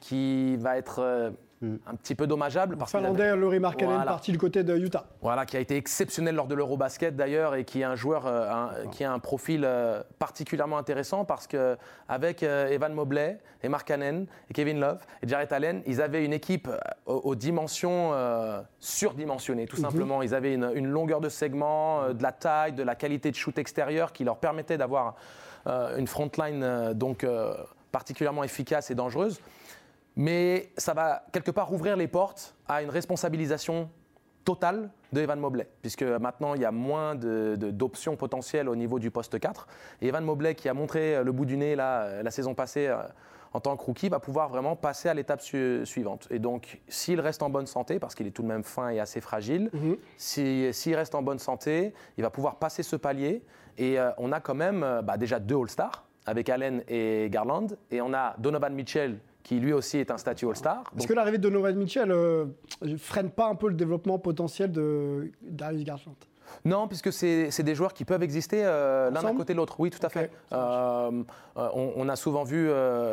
[0.00, 1.30] qui va être euh.
[1.62, 2.76] Un petit peu dommageable.
[2.76, 5.06] Parce Finlandais, Laurie Markkanen, parti du côté de Utah.
[5.22, 8.84] Voilà, qui a été exceptionnel lors de l'Eurobasket d'ailleurs et qui est un joueur euh,
[8.92, 11.76] qui a un profil euh, particulièrement intéressant parce que
[12.08, 16.34] avec euh, Evan Mobley et Markkanen et Kevin Love et Jarrett Allen, ils avaient une
[16.34, 16.68] équipe
[17.06, 18.12] aux, dimensions
[18.80, 19.82] surdimensionnées, tout mhm.
[19.82, 20.22] simplement.
[20.22, 23.56] Ils avaient une, une, longueur de segment, de la taille, de la qualité de shoot
[23.58, 25.14] extérieur qui leur permettait d'avoir
[25.66, 27.26] une frontline donc
[27.92, 29.40] particulièrement efficace et dangereuse.
[30.16, 33.90] Mais ça va quelque part ouvrir les portes à une responsabilisation
[34.46, 39.10] totale de Evan Mobley, puisque maintenant il y a moins d'options potentielles au niveau du
[39.10, 39.68] poste 4.
[40.00, 43.02] Et Evan Mobley, qui a montré le bout du nez là, la saison passée euh,
[43.52, 46.28] en tant que rookie, va pouvoir vraiment passer à l'étape suivante.
[46.30, 49.00] Et donc, s'il reste en bonne santé, parce qu'il est tout de même fin et
[49.00, 49.96] assez fragile, mhm.
[50.16, 53.42] s'il reste en bonne santé, il va pouvoir passer ce palier.
[53.78, 57.68] Et euh, on a quand même euh, bah, déjà deux All-Stars, avec Allen et Garland,
[57.90, 60.82] et on a Donovan Mitchell qui lui aussi est un statut All-Star.
[60.98, 62.46] Est-ce que l'arrivée de Donovan Mitchell euh,
[62.98, 66.16] freine pas un peu le développement potentiel de Darius Garland?
[66.64, 69.78] Non, puisque c'est des joueurs qui peuvent exister euh, l'un à côté de l'autre.
[69.78, 70.32] Oui, tout à fait.
[70.52, 71.22] Euh,
[71.54, 72.68] on, a souvent vu,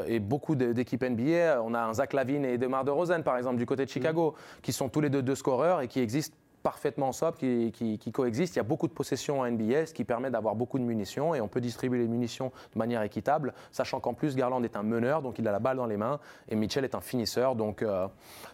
[0.07, 3.67] et beaucoup d'équipes NBA, on a un Zach Lavine et Demar DeRozan, par exemple, du
[3.67, 4.61] côté de Chicago, mm.
[4.63, 8.55] qui sont tous les deux deux scoreurs et qui existent parfaitement sobre, qui, qui, coexistent.
[8.55, 11.35] Il y a beaucoup de possessions en NBA, ce qui permet d'avoir beaucoup de munitions
[11.35, 14.83] et on peut distribuer les munitions de manière équitable, sachant qu'en plus Garland est un
[14.83, 17.81] meneur, donc il a la balle dans les mains, et Mitchell est un finisseur, donc
[17.81, 18.07] euh,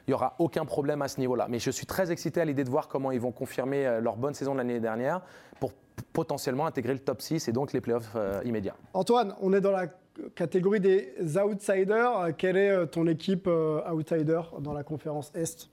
[0.07, 1.47] il n'y aura aucun problème à ce niveau-là.
[1.49, 4.17] Mais je suis très excité à l'idée de voir comment ils vont confirmer euh, leur
[4.17, 5.21] bonne saison de l'année dernière
[5.59, 5.71] pour
[6.11, 8.75] potentiellement intégrer le top 6 et donc les playoffs euh, immédiats.
[8.93, 9.85] Antoine, on est dans la
[10.33, 12.35] catégorie des outsiders.
[12.37, 15.69] Quelle est ton équipe outsider dans la conférence Est?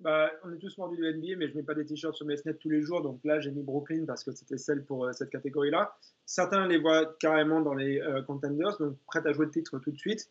[0.00, 2.36] Bah, on est tous mordus de NBA, mais je mets pas des t-shirts sur mes
[2.36, 3.02] fenêtres tous les jours.
[3.02, 5.94] Donc là, j'ai mis Brooklyn parce que c'était celle pour euh, cette catégorie-là.
[6.24, 9.90] Certains les voient carrément dans les euh, contenders, donc prêts à jouer le titre tout
[9.90, 10.30] de suite.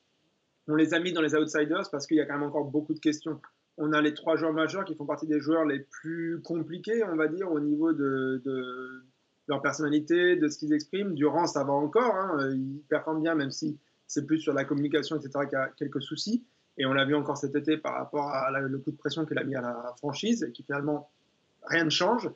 [0.68, 2.94] On les a mis dans les outsiders parce qu'il y a quand même encore beaucoup
[2.94, 3.40] de questions.
[3.78, 7.16] On a les trois joueurs majeurs qui font partie des joueurs les plus compliqués, on
[7.16, 8.42] va dire, au niveau de,
[9.48, 11.14] leur personnalité, de ce qu'ils expriment.
[11.14, 15.16] Durant, ça va encore, hein, il performe bien, même si c'est plus sur la communication,
[15.16, 16.44] etc., qu'il y a quelques soucis.
[16.80, 19.38] Et on l'a vu encore cet été par rapport à le coup de pression qu'il
[19.38, 21.10] a mis à la franchise, et qui finalement,
[21.64, 22.30] rien ne change.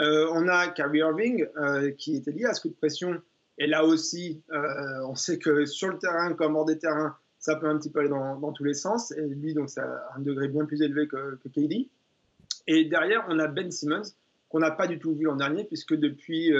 [0.00, 3.22] Euh, on a Kyrie Irving, euh, qui était lié à ce coup de pression.
[3.56, 7.54] Et là aussi, euh, on sait que sur le terrain, comme hors des terrains, ça
[7.54, 9.12] peut un petit peu aller dans, tous les sens.
[9.12, 11.60] Et lui, donc, c'est à un degré bien plus élevé que, que.
[12.66, 14.02] Et derrière, on a Ben Simmons,
[14.48, 16.52] qu'on n'a pas du tout vu l'an dernier, puisque depuis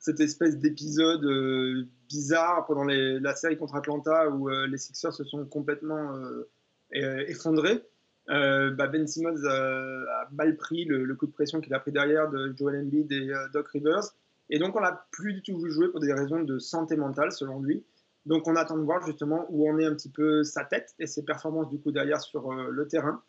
[0.00, 5.24] cette espèce d'épisode euh, bizarre pendant la série contre Atlanta, où euh, les Sixers se
[5.24, 6.12] sont complètement
[6.92, 7.82] effondrés,
[8.26, 12.28] bah ben Simmons a mal pris le, le coup de pression qu'il a pris derrière
[12.28, 14.14] de Joel Embiid et Doc Rivers.
[14.48, 17.30] Et donc, on l'a plus du tout vu jouer pour des raisons de santé mentale,
[17.30, 17.84] selon lui.
[18.26, 21.06] Donc, on attend de voir justement où en est un petit peu sa tête et
[21.06, 23.22] ses performances du coup derrière sur le terrain.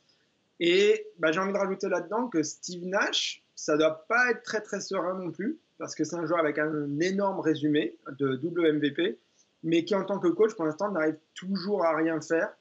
[0.60, 4.42] Et bah, j'ai envie de rajouter là-dedans que Steve Nash, ça ne doit pas être
[4.42, 8.36] très très serein non plus, parce que c'est un joueur avec un énorme résumé de
[8.36, 9.20] double MVP,
[9.62, 12.52] mais qui en tant que coach, pour l'instant, n'arrive toujours à rien faire.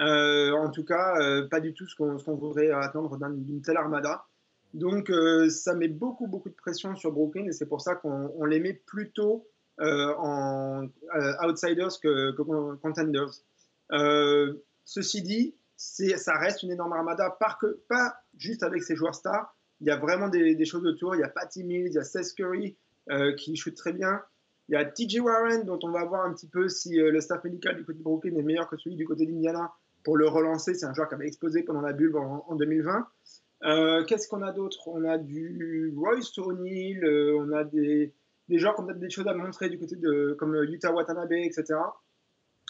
[0.00, 3.76] Euh, en tout cas, euh, pas du tout ce qu'on qu voudrait attendre d'une telle
[3.76, 4.24] armada.
[4.74, 8.44] Donc, euh, ça met beaucoup, beaucoup de pression sur Brooklyn et c'est pour ça qu'on
[8.44, 9.46] les met plutôt
[9.80, 10.88] en
[11.46, 12.32] outsiders que,
[12.82, 13.30] contenders.
[14.84, 19.54] ceci dit, ça reste une énorme armada, pas, que, pas juste avec ses joueurs stars.
[19.80, 21.14] Il y a vraiment des, choses autour.
[21.14, 22.76] Il y a Patty Mills, il y a Seth Curry
[23.10, 24.20] euh, qui shoot très bien.
[24.68, 27.20] Il y a TJ Warren, dont on va voir un petit peu si euh, le
[27.20, 29.72] staff médical du côté de Brooklyn est meilleur que celui du côté d'Indiana
[30.04, 30.74] pour le relancer.
[30.74, 33.06] C'est un joueur qui avait explosé pendant la bulle en, en 2020.
[33.64, 34.88] Euh, Qu'est-ce qu'on a d'autre?
[34.88, 37.04] On a du Royce O'Neal,
[37.36, 38.12] on a des,
[38.48, 41.32] des joueurs qui ont peut-être des choses à montrer du côté de comme Utah Watanabe,
[41.32, 41.74] etc.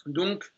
[0.07, 0.53] Donc,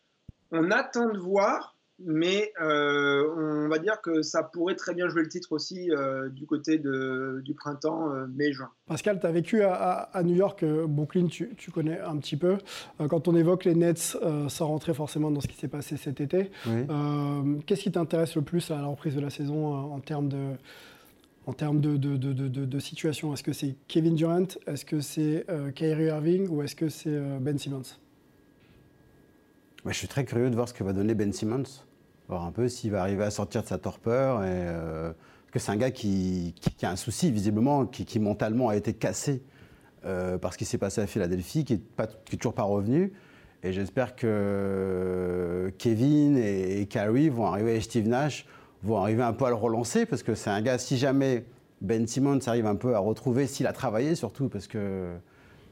[0.51, 1.75] on attend de voir
[2.05, 6.29] mais euh, on va dire que ça pourrait très bien jouer le titre aussi euh,
[6.29, 8.69] du côté de, du printemps euh, mai-juin.
[8.87, 12.37] Pascal, tu as vécu à, à, New York, euh, Brooklyn, tu, tu, connais un petit
[12.37, 12.57] peu.
[12.99, 15.97] Euh, quand on évoque les Nets, euh, sans rentrer forcément dans ce qui s'est passé
[15.97, 16.85] cet été, oui.
[17.65, 20.49] qu'est-ce qui t'intéresse le plus à la reprise de la saison en termes de,
[21.45, 23.33] en termes de, de, de, de situation?
[23.33, 24.47] Est-ce que c'est Kevin Durant?
[24.67, 25.45] Est-ce que c'est
[25.75, 26.47] Kyrie Irving?
[26.49, 27.97] Ou est-ce que c'est Ben Simmons?
[29.85, 31.63] Je suis très curieux de voir ce que va donner Ben Simmons
[32.39, 34.43] un peu s'il va arriver à sortir de sa torpeur.
[34.43, 35.11] Et, euh,
[35.51, 38.93] que c'est un gars qui, qui, a un souci, visiblement, qui, qui mentalement a été
[38.93, 39.43] cassé
[40.05, 43.11] euh, par ce qui s'est passé à Philadelphie, qui n'est toujours pas revenu.
[43.61, 48.45] Et j'espère que Kevin et, et Kyrie vont arriver, et Steve Nash
[48.83, 51.45] vont arriver un peu à le relancer, parce que c'est un gars, si jamais
[51.81, 55.11] Ben Simmons arrive un peu à retrouver, s'il a travaillé surtout, parce que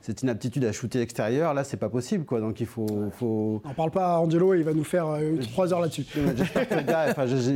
[0.02, 2.40] cette inaptitude à shooter extérieur, là, c'est pas possible, quoi.
[2.40, 3.10] Donc il faut.
[3.18, 3.62] faut...
[3.66, 6.06] On parle pas à Angelo, il va nous faire euh, trois heures là-dessus.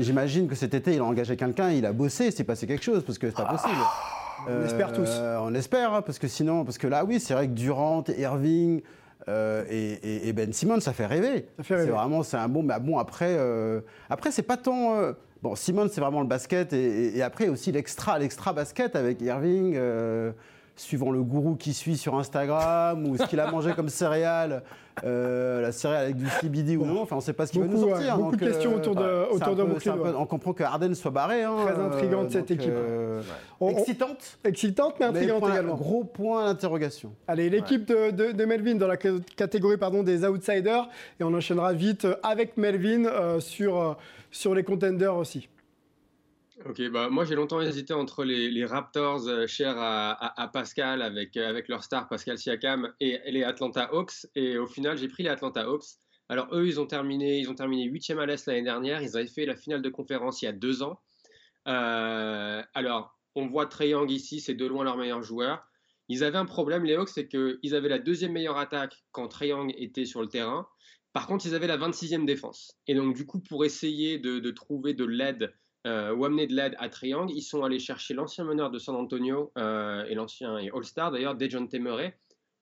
[0.02, 3.04] J'imagine que cet été, il a engagé quelqu'un, il a bossé, c'est passé quelque chose,
[3.04, 3.76] parce que c'est pas possible.
[3.80, 5.10] Ah, on espère tous.
[5.10, 8.04] Euh, on espère, hein, parce que sinon, parce que là, oui, c'est vrai que Durant,
[8.18, 8.82] Irving.
[9.30, 11.48] Euh, et, et, et, Ben Simmons, ça fait rêver.
[11.64, 12.62] C'est vraiment, c'est un bon.
[12.62, 13.80] Mais bon, après, euh,
[14.10, 14.98] après, c'est pas tant.
[15.42, 19.78] Bon, Simmons, c'est vraiment le basket, et, et après aussi l'extra, l'extra basket avec Irving
[20.76, 24.64] suivant le gourou qui suit sur Instagram ou ce qu'il a mangé comme céréales,
[25.04, 27.62] euh, la céréale avec du CBD ou non, enfin on ne sait pas ce qu'il
[27.62, 28.18] va nous sortir.
[28.18, 30.94] Beaucoup donc, de questions autour de, euh, autour de peu, peu, On comprend que Harden
[30.96, 31.44] soit barré.
[31.44, 32.72] Hein, Très intrigante cette équipe.
[32.72, 33.22] Euh,
[33.60, 34.40] on, excitante.
[34.44, 35.76] Excitante mais intrigante point, également.
[35.76, 37.14] Gros point d'interrogation.
[37.28, 38.12] Allez, l'équipe ouais.
[38.12, 42.58] de, de, de, Melvin dans la catégorie pardon, des outsiders et on enchaînera vite avec
[42.58, 43.98] Melvin euh, sur,
[44.32, 45.50] sur les contenders aussi.
[46.66, 51.50] Ok, bah moi j'ai longtemps hésité entre les, Raptors euh, chers à, Pascal avec, euh,
[51.50, 55.30] avec leur star Pascal Siakam et, les Atlanta Hawks et au final j'ai pris les
[55.30, 55.84] Atlanta Hawks.
[56.30, 59.28] Alors eux ils ont terminé ils ont terminé huitième à l'est l'année dernière, ils avaient
[59.28, 61.02] fait la finale de conférence il y a deux ans.
[61.68, 65.68] Euh, alors on voit Trey Young ici, c'est de loin leur meilleur joueur.
[66.08, 69.50] Ils avaient un problème les Hawks, c'est qu'ils avaient la deuxième meilleure attaque quand Trey
[69.50, 70.66] Young était sur le terrain.
[71.12, 74.94] Par contre ils avaient la 26e défense et donc du coup pour essayer de trouver
[74.94, 75.54] de l'aide
[75.86, 79.52] euh, ou de l'aide à Triangle, ils sont allés chercher l'ancien meneur de San Antonio
[79.58, 82.18] euh, et l'ancien All-Star d'ailleurs, Dejounte Murray,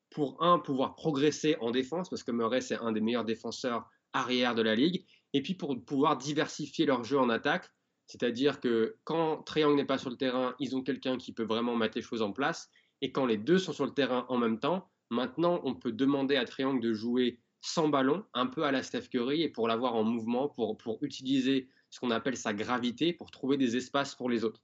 [0.09, 4.55] pour un, pouvoir progresser en défense, parce que Murray c'est un des meilleurs défenseurs arrière
[4.55, 7.69] de la ligue, et puis pour pouvoir diversifier leur jeu en attaque,
[8.07, 11.75] c'est-à-dire que quand Triangle n'est pas sur le terrain, ils ont quelqu'un qui peut vraiment
[11.75, 12.69] mettre les choses en place,
[13.01, 16.35] et quand les deux sont sur le terrain en même temps, maintenant on peut demander
[16.35, 19.95] à Triangle de jouer sans ballon, un peu à la Steph Curry, et pour l'avoir
[19.95, 24.29] en mouvement, pour, pour utiliser ce qu'on appelle sa gravité pour trouver des espaces pour
[24.29, 24.61] les autres.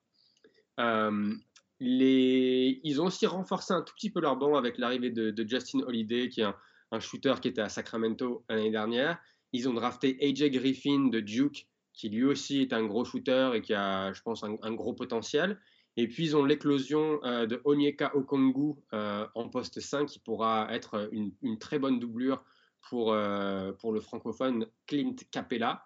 [0.79, 1.35] Euh.
[1.79, 6.27] Ils ont aussi renforcé un tout petit peu leur banc avec l'arrivée de, Justin Holiday,
[6.27, 6.47] qui est
[6.91, 9.19] un, shooter qui était à Sacramento l'année dernière.
[9.53, 13.61] Ils ont drafté AJ Griffin de Duke, qui lui aussi est un gros shooter et
[13.61, 15.59] qui a, je pense, un, gros potentiel.
[15.97, 20.67] Et puis, ils ont l'éclosion euh, de Onyeka Okongu euh, en poste 5, qui pourra
[20.71, 22.43] être une très bonne doublure
[22.89, 25.83] pour, euh, pour le francophone Clint Capella.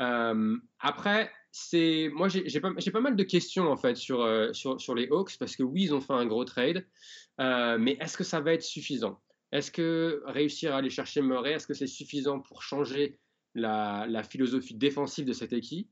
[0.00, 4.80] Euh, après, c'est moi j'ai pas, pas, mal de questions en fait sur, euh, sur,
[4.80, 6.86] sur, les Hawks parce que oui, ils ont fait un gros trade,
[7.38, 9.20] mais est-ce que ça va être suffisant?
[9.50, 13.18] Est-ce que réussir à aller chercher Murray, est-ce que c'est suffisant pour changer
[13.54, 15.90] la, la, philosophie défensive de cette équipe?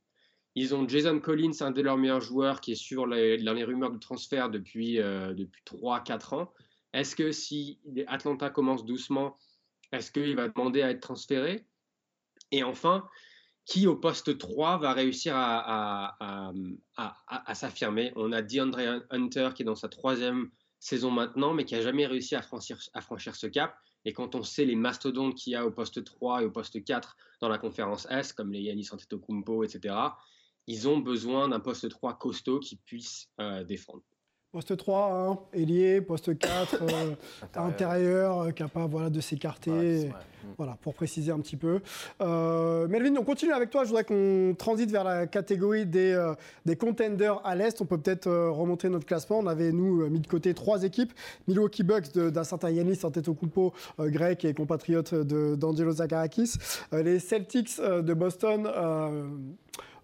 [0.55, 3.91] Ils ont Jason Collins, un de leurs meilleurs joueurs, qui est sur les, dans rumeurs
[3.91, 6.53] de transfert depuis, depuis 3-4 ans.
[6.93, 9.37] Est-ce que si Atlanta commence doucement,
[9.93, 11.67] est-ce qu'il va demander à être transféré?
[12.51, 13.09] Et enfin,
[13.65, 16.53] qui au poste 3 va réussir à,
[17.55, 18.13] s'affirmer?
[18.17, 22.07] On a DeAndre Hunter qui est dans sa troisième saison maintenant, mais qui n'a jamais
[22.07, 23.77] réussi à franchir, ce cap.
[24.05, 26.85] Et quand on sait les mastodontes qu'il y a au poste 3 et au poste
[26.85, 29.95] 4 dans la conférence S, comme les Yannis Antetokounmpo, etc.,
[30.69, 34.05] ils ont besoin d'un poste 3 costaud qui puisse euh, défendre.
[34.57, 37.15] Poste 3, hein, ailier, poste 4, euh,
[37.57, 39.71] intérieur, euh, capable voilà, de s'écarter.
[39.71, 40.11] Ouais,
[40.57, 41.81] voilà, pour préciser un petit peu.
[42.23, 43.85] Euh, Melvin, on continue avec toi.
[43.85, 46.33] Je voudrais qu'on transite vers la catégorie des, euh,
[46.65, 47.83] des contenders à l'Est.
[47.83, 49.41] On peut peut-être euh, remonter notre classement.
[49.41, 51.13] On avait, nous, mis de côté trois équipes.
[51.49, 56.55] Milwaukee Bucks d'un certain Yanis Antetokounmpo, euh, grec et compatriote d'Angelo Zagarakis.
[56.93, 58.67] les Celtics de Boston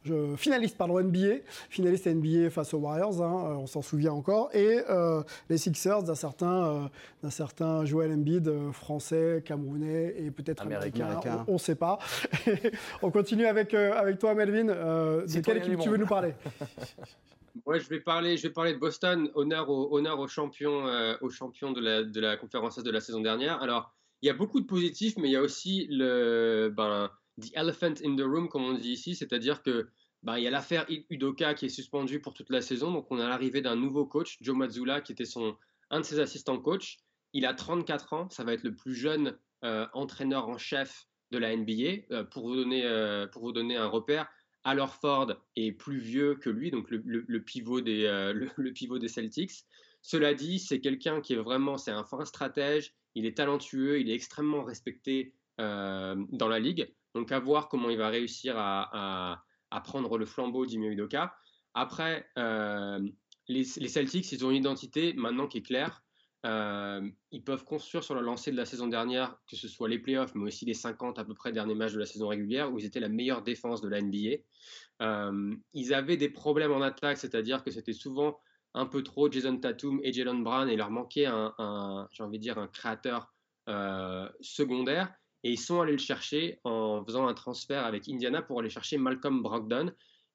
[0.05, 4.81] je, finaliste pardon, NBA, finaliste NBA face aux Warriors, hein, on s'en souvient encore, et
[4.91, 6.89] euh, les Sixers d'un certain,
[7.25, 11.99] euh, certain Joel Embiid, euh, français, camerounais et peut-être américain, américain, on ne sait pas.
[13.03, 16.35] on continue avec, avec toi Melvin, de quelle équipe tu veux nous parler?
[17.67, 20.87] Ouais, je vais parler, je vais parler de Boston, honneur au, honneur aux champions,
[21.21, 23.61] aux champions de la, de la conférence de la saison dernière.
[23.61, 23.93] Alors,
[24.23, 27.95] il y a beaucoup de positifs, mais il y a aussi le, ben, the elephant
[28.05, 29.89] in the room, comme on dit ici, c'est-à-dire que
[30.23, 32.93] bah, il y a l'affaire Udoka qui est suspendu pour toute la saison.
[32.93, 35.57] Donc, on a l'arrivée d'un nouveau coach, Joe Mazzulla, qui était son,
[35.91, 36.99] un de ses assistants coach.
[37.33, 38.31] Il a 34 ans.
[38.31, 42.05] Ça va être le plus jeune euh, entraîneur en chef de la NBA.
[42.13, 44.29] Euh, pour, vous donner, euh, pour vous donner un repère,
[44.65, 49.65] Al Ford est plus vieux que lui, donc le, pivot, des, Celtics.
[50.03, 52.95] Cela dit, c'est quelqu'un qui est vraiment, c'est un fin stratège.
[53.17, 56.93] Il est talentueux, il est extrêmement respecté dans la ligue.
[57.15, 59.45] Donc, à voir comment il va réussir à,
[59.85, 61.35] prendre le flambeau d'Ime Udoka.
[61.75, 63.01] Après, euh,
[63.49, 66.03] les, Celtics, ils ont une identité maintenant qui est claire.
[66.45, 69.99] Euh, ils peuvent construire sur le lancer de la saison dernière, que ce soit les
[69.99, 72.79] playoffs, mais aussi les 50 à peu près derniers matchs de la saison régulière, où
[72.79, 74.43] ils étaient la meilleure défense de la NBA.
[75.03, 78.39] Euh, ils avaient des problèmes en attaque, c'est-à-dire que c'était souvent
[78.75, 81.55] un peu trop Jason Tatum et Jalen Brown, et leur manquait un,
[82.19, 83.33] envie dire, un créateur
[84.41, 85.15] secondaire.
[85.45, 88.99] Et ils sont allés le chercher en faisant un transfert avec Indiana pour aller chercher
[88.99, 89.93] Malcolm Brogdon,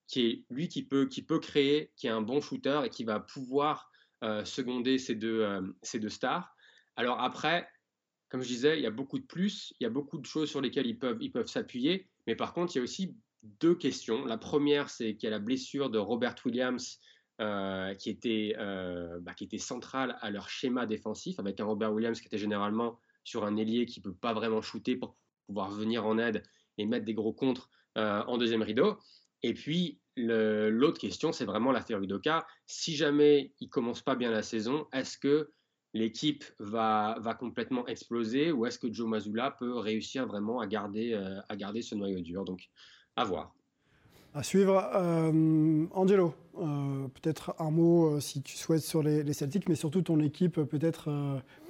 [0.08, 3.04] qui est lui qui peut, qui peut créer, qui est un bon shooter et qui
[3.04, 3.90] va pouvoir
[4.24, 6.56] euh, seconder ces deux, euh, ces deux stars.
[6.96, 7.68] Alors après,
[8.30, 10.50] comme je disais, il y a beaucoup de plus, il y a beaucoup de choses
[10.50, 13.76] sur lesquelles ils peuvent, ils peuvent s'appuyer, mais par contre, il y a aussi deux
[13.76, 14.26] questions.
[14.26, 17.00] La première, c'est qu'il y a la blessure de Robert Williams,
[17.40, 18.56] euh, qui, était,
[19.22, 23.00] bah, qui était centrale à leur schéma défensif, avec un Robert Williams qui était généralement
[23.28, 25.18] sur un ailier qui ne peut pas vraiment shooter pour
[25.48, 26.44] pouvoir venir en aide
[26.78, 28.98] et mettre des gros contres euh, en deuxième rideau.
[29.44, 32.48] Et puis, l'autre question, c'est vraiment l'affaire Udoka.
[32.68, 35.52] Si jamais il commence pas bien la saison, est-ce que
[35.94, 41.82] l'équipe va, complètement exploser ou est-ce que Joe Mazzulla peut réussir vraiment euh, à garder
[41.82, 42.46] ce noyau dur?
[42.46, 42.70] Donc,
[43.18, 43.54] à voir.
[44.38, 44.88] À suivre.
[44.94, 49.74] Euh, Angelo, euh, peut-être un mot euh, si tu souhaites sur les, les, Celtics, mais
[49.74, 51.10] surtout ton équipe, peut-être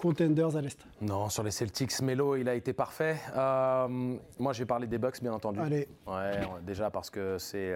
[0.01, 0.85] contenders à l'Est.
[0.99, 3.15] Non, sur les Celtics, Melo, il a été parfait.
[3.37, 5.61] moi, je vais parler des Bucks, bien entendu.
[5.61, 5.87] Allez.
[6.05, 7.73] Ouais, déjà parce que c'est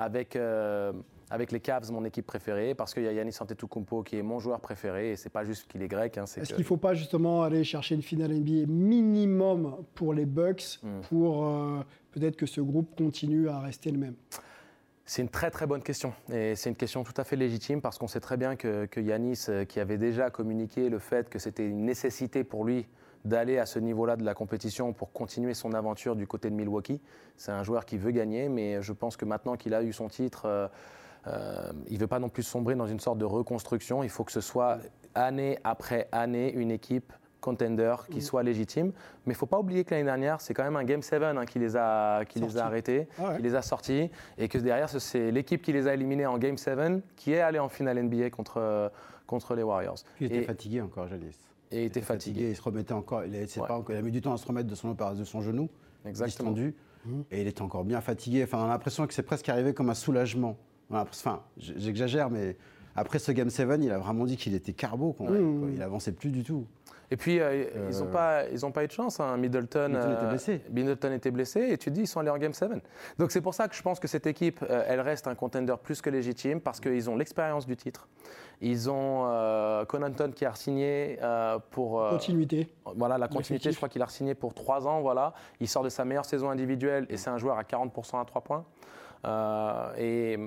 [0.00, 0.36] avec
[1.30, 4.40] avec les Cavs, mon équipe préférée, parce qu'il y a Yannis Antetokounmpo qui est mon
[4.40, 6.18] joueur préféré, et c'est pas juste qu'il est grec.
[6.18, 10.26] Hein, Est-ce qu'il ne faut pas justement aller chercher une finale NBA minimum pour les
[10.26, 11.00] Bucks, mm.
[11.08, 14.14] pour euh, peut-être que ce groupe continue à rester le même?
[15.04, 17.98] C'est une très très bonne question et c'est une question tout à fait légitime parce
[17.98, 21.66] qu'on sait très bien que, que Yanis, qui avait déjà communiqué le fait que c'était
[21.66, 22.86] une nécessité pour lui
[23.24, 27.00] d'aller à ce niveau-là de la compétition pour continuer son aventure du côté de Milwaukee.
[27.36, 30.08] C'est un joueur qui veut gagner, mais je pense que maintenant qu'il a eu son
[30.08, 30.68] titre, euh,
[31.26, 34.02] euh, il ne veut pas non plus sombrer dans une sorte de reconstruction.
[34.02, 34.78] Il faut que ce soit
[35.14, 38.22] année après année une équipe contender qui mmh.
[38.22, 38.86] soit légitime.
[39.24, 41.22] Mais il ne faut pas oublier que l'année dernière, c'est quand même un Game 7
[41.22, 43.36] hein, qui, les a, qui les a arrêtés, ah ouais.
[43.36, 44.10] qui les a sortis.
[44.38, 47.58] Et que derrière, c'est l'équipe qui les a éliminés en Game 7 qui est allée
[47.58, 48.92] en finale NBA contre,
[49.26, 49.98] contre les Warriors.
[50.20, 51.36] Il était et, fatigué encore, Jalis.
[51.70, 52.34] Et il était fatigué.
[52.34, 52.50] fatigué.
[52.50, 53.24] Il se remettait encore.
[53.24, 53.46] Il, ouais.
[53.66, 55.68] pas encore, il a mis du temps à se remettre de son, de son genou.
[56.04, 56.50] Exactement.
[56.50, 57.20] Distendu, mmh.
[57.30, 58.42] Et il était encore bien fatigué.
[58.44, 60.56] Enfin, on a l'impression que c'est presque arrivé comme un soulagement.
[60.90, 62.56] Enfin, j'exagère, mais
[62.96, 65.12] Après ce Game 7, il a vraiment dit qu'il était carbo.
[65.12, 65.30] quoi.
[65.30, 65.60] Mmh.
[65.60, 66.66] Quoi, Il avançait plus du tout.
[67.12, 69.20] Et puis, euh, ils n'ont Euh, pas, ils ont pas eu de chance.
[69.20, 69.36] hein.
[69.36, 70.60] Middleton, Middleton était euh, blessé.
[70.72, 72.70] Middleton était blessé et tu te dis, ils sont allés en Game 7.
[73.18, 75.74] Donc c'est pour ça que je pense que cette équipe, euh, elle reste un contender
[75.82, 78.08] plus que légitime parce qu'ils ont l'expérience du titre.
[78.60, 82.02] Ils ont euh, Connaughton qui a signé euh, pour.
[82.02, 82.68] euh, Continuité.
[82.96, 85.00] Voilà, la continuité, je crois qu'il a signé pour 3 ans.
[85.00, 85.32] Voilà.
[85.60, 88.42] Il sort de sa meilleure saison individuelle et c'est un joueur à 40% à 3
[88.42, 88.64] points.
[89.26, 90.38] Euh, et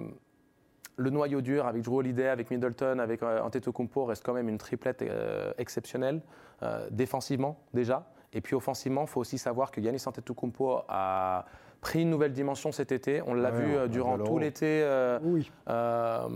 [0.97, 4.57] le noyau dur avec Drew Holiday, avec Middleton, avec euh, Antetokounmpo reste quand même une
[4.57, 6.21] triplette euh, exceptionnelle,
[6.61, 8.05] euh, défensivement déjà.
[8.33, 11.45] Et puis offensivement, il faut aussi savoir que Yanis Antetokounmpo a
[11.81, 13.21] pris une nouvelle dimension cet été.
[13.27, 14.81] On l'a Ouais, vu on- durant tout l'été.
[14.83, 15.51] euh, Oui.
[15.67, 16.27] euh,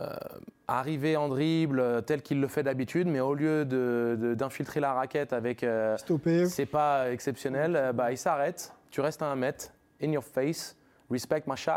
[0.00, 0.06] euh,
[0.68, 4.92] arriver en dribble tel qu'il le fait d'habitude, mais au lieu de- de- d'infiltrer la
[4.94, 5.62] raquette avec
[6.48, 9.70] c'est pas exceptionnel, bah, il s'arrête, tu restes à un mètre,
[10.02, 10.76] in your face,
[11.10, 11.72] respect my shot.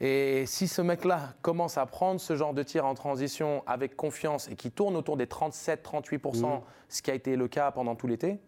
[0.00, 4.46] Et si ce mec-là commence à prendre ce genre de tir en transition avec confiance
[4.48, 8.38] et qui tourne autour des 37-38%, ce qui a été le cas pendant tout l'été,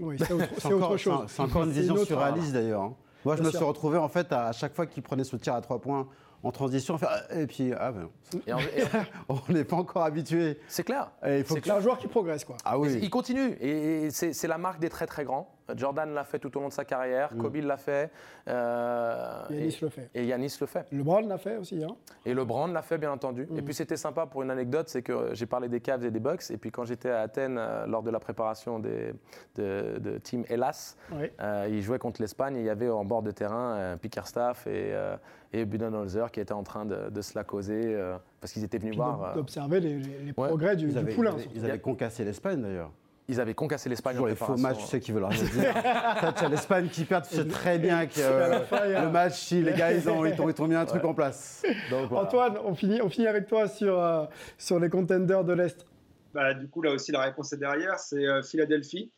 [0.00, 1.24] Oui, c'est autre, C'est chose.
[1.28, 2.82] c'est- encore une vision surréaliste d'ailleurs.
[2.82, 2.94] hein.
[3.24, 3.58] Moi, je Bien me sûr.
[3.60, 6.06] suis retrouvé en fait à, à chaque fois qu'il prenait ce tir à trois points
[6.44, 8.08] en transition, Ah, et puis ah ben,
[8.46, 8.84] et en- et-
[9.28, 10.60] on n'est pas encore habitué.
[10.68, 11.10] c'est clair.
[11.26, 12.56] Et il faut C'est que C'est un joueur qui progresse, quoi.
[12.64, 12.98] Ah oui.
[13.02, 15.55] Il continue et c'est c'est la marque des très très grands.
[15.74, 18.10] Jordan l'a fait tout au long de sa carrière, Kobe l'a fait,
[18.48, 20.10] euh, Yanis et, le fait.
[20.14, 20.86] et Yanis le fait.
[20.92, 21.82] LeBron l'a fait aussi.
[21.82, 21.96] Hein.
[22.24, 23.48] Et LeBron l'a fait bien entendu.
[23.56, 26.20] Et puis c'était sympa pour une anecdote, c'est que j'ai parlé des Cavs et des
[26.20, 26.50] Bucks.
[26.50, 29.12] Et puis quand j'étais à Athènes euh, lors de la préparation des,
[29.56, 31.30] de, de Team Hellas, Oui.
[31.40, 34.66] euh, ils jouaient contre l'Espagne et il y avait en bord de terrain euh, Pickerstaff
[34.66, 35.16] et, euh,
[35.52, 38.78] et Budenholzer qui étaient en train de, de se la causer euh, parce qu'ils étaient
[38.78, 39.18] venus voir.
[39.18, 41.30] d'ob- euh, d'observer les, les- les progrès du, Ils du avaient, poulain.
[41.30, 41.58] ils avaient- surtout.
[41.58, 42.90] ils avaient concassé l'Espagne d'ailleurs.
[43.28, 45.74] Ils avaient concassé l'Espagne en Toujours les faux matchs, tu sais, qui veulent rien dire.
[46.36, 48.60] Tu as l'Espagne qui perd, tu sais très bien que euh,
[49.04, 51.14] le match, si les gars, ils ont, ils ont, ils ont mis un truc en
[51.14, 51.62] place.
[51.90, 52.26] Donc, voilà.
[52.26, 54.24] Antoine, on finit, on finit avec toi sur, euh,
[54.58, 55.86] sur les contenders de l'Est.
[56.34, 59.10] Bah, du coup, là aussi, la réponse est derrière, c'est euh, Philadelphie.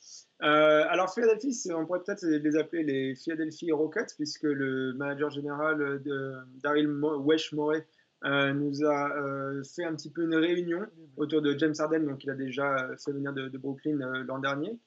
[0.43, 6.01] Euh, alors, Philadelphie, on pourrait peut-être les appeler les Philadelphia Rockets, puisque le manager général
[6.05, 7.83] de Daryl Mo- Wesh Morey euh,
[8.23, 12.31] nous a euh, fait un petit peu une réunion autour de James Harden, donc il
[12.31, 14.79] a déjà euh, fait venir de, Brooklyn euh, l'an dernier.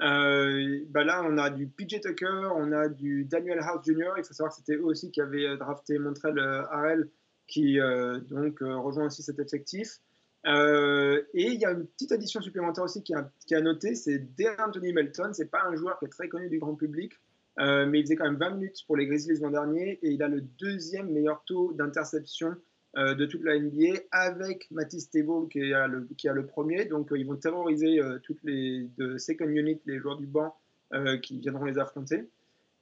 [0.00, 4.12] Euh, bah là, on a du PJ Tucker, on a du Daniel House Jr.
[4.16, 7.08] Il faut savoir que c'était eux aussi qui avaient euh, drafté Montrell euh, Harrell,
[7.46, 9.98] qui euh, donc euh, rejoint aussi cet effectif.
[10.46, 13.94] Euh, et il y a une petite addition supplémentaire aussi qui a, qui a noté,
[13.94, 14.26] c'est
[14.58, 15.32] Anthony Melton.
[15.34, 17.12] C'est pas un joueur qui est très connu du grand public,
[17.58, 20.22] euh, mais il faisait quand même 20 minutes pour les Grizzlies l'an dernier et il
[20.22, 22.56] a le deuxième meilleur taux d'interception
[22.96, 26.86] euh, de toute la NBA avec Matisse Thébault qui, a le- premier.
[26.86, 30.56] Donc euh, ils vont terroriser euh, toutes les de second unit, les joueurs du banc
[30.92, 32.28] euh, qui viendront les affronter.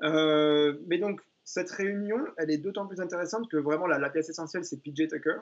[0.01, 4.83] Mais donc cette réunion, elle est d'autant plus intéressante que vraiment la, pièce essentielle, c'est
[4.83, 5.41] PJ Tucker.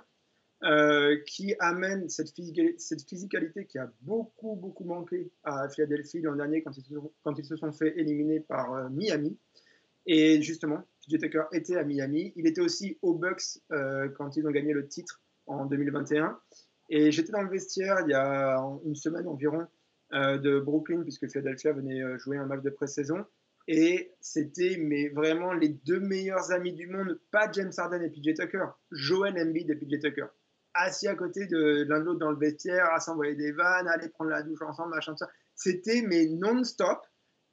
[1.26, 2.32] qui amène cette,
[2.78, 7.12] cette physicalité qui a beaucoup, beaucoup manqué à Philadelphie l'an dernier quand ils, se sont,
[7.22, 9.36] quand ils se sont fait éliminer par Miami.
[10.06, 12.32] Et justement, PJ Tucker était à Miami.
[12.36, 16.38] Il était aussi aux Bucks euh, quand ils ont gagné le titre en 2021.
[16.88, 19.66] Et j'étais dans le vestiaire il y a une semaine environ
[20.12, 23.24] euh, de Brooklyn, puisque Philadelphia venait euh, jouer un match de pré-saison.
[23.68, 28.34] Et c'était mais vraiment les deux meilleurs amis du monde, pas James Harden et PJ
[28.34, 30.26] Tucker, Joel Embiid et PJ Tucker.
[30.74, 33.92] Assis à côté de l'un de l'autre dans le vestiaire, à s'envoyer des vannes, à
[33.92, 35.30] aller prendre la douche ensemble, machin, tout ça.
[35.56, 37.00] C'était mais non-stop.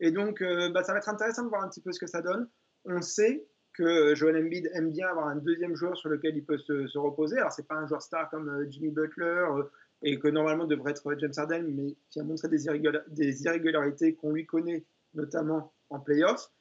[0.03, 2.07] Et donc, euh, bah, ça va être intéressant de voir un petit peu ce que
[2.07, 2.49] ça donne.
[2.83, 6.57] On sait que Joel Embiid aime bien avoir un deuxième joueur sur lequel il peut
[6.57, 7.37] se, se reposer.
[7.37, 9.63] Alors, c'est pas un joueur star comme euh, Jimmy Butler euh,
[10.01, 14.13] et que normalement devrait être James Harden, mais qui a montré des, irrégular- des irrégularités
[14.13, 14.83] qu'on lui connaît,
[15.13, 16.51] notamment en playoff.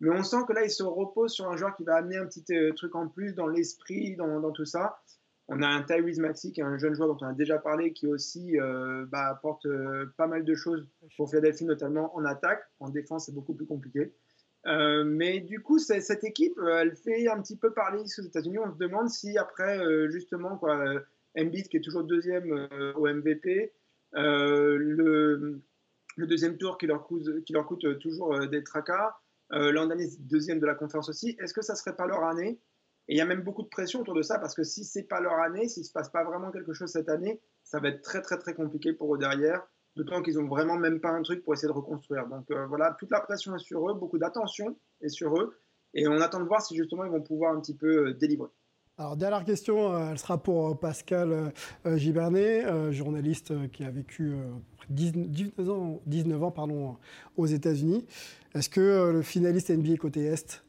[0.00, 2.26] Mais on sent que là, il se repose sur un joueur qui va amener un
[2.26, 2.44] petit
[2.74, 4.98] truc en plus dans l'esprit, dans tout ça.
[5.48, 7.92] On a un Tyrese Maxey, qui est un jeune joueur dont on a déjà parlé,
[7.92, 12.64] qui aussi euh, bah, apporte euh, pas mal de choses pour Philadelphie, notamment en attaque.
[12.80, 14.12] En défense, c'est beaucoup plus compliqué.
[14.66, 18.58] Euh, mais du coup, cette équipe, elle fait un petit peu parler aux États-Unis.
[18.58, 19.78] On se demande si après,
[20.10, 20.82] justement, quoi,
[21.38, 23.72] Embiid, qui est toujours deuxième au MVP,
[24.14, 25.60] le,
[26.18, 29.14] deuxième tour qui leur coûte, toujours des tracas,
[29.50, 32.58] l'an dernier deuxième de la conférence aussi, est-ce que ça serait pas leur année
[33.08, 35.04] Et il y a même beaucoup de pression autour de ça parce que si c'est
[35.04, 38.02] pas leur année, s'il se passe pas vraiment quelque chose cette année, ça va être
[38.02, 39.66] très très très compliqué pour eux derrière.
[39.94, 42.26] D'autant qu'ils ont vraiment même pas un truc pour essayer de reconstruire.
[42.28, 45.58] Donc euh, voilà, toute la pression est sur eux, beaucoup d'attention est sur eux,
[45.96, 48.50] et on attend de voir si justement ils vont pouvoir un petit peu euh, délivrer.
[48.98, 51.52] Alors, dernière question, euh, elle sera pour Pascal
[51.84, 54.52] Gibernet, journaliste qui a vécu euh,
[54.90, 56.96] 19, 19 ans, 19 ans pardon,
[57.36, 58.06] aux États-Unis.
[58.54, 60.62] Est-ce que le finaliste NBA côté Est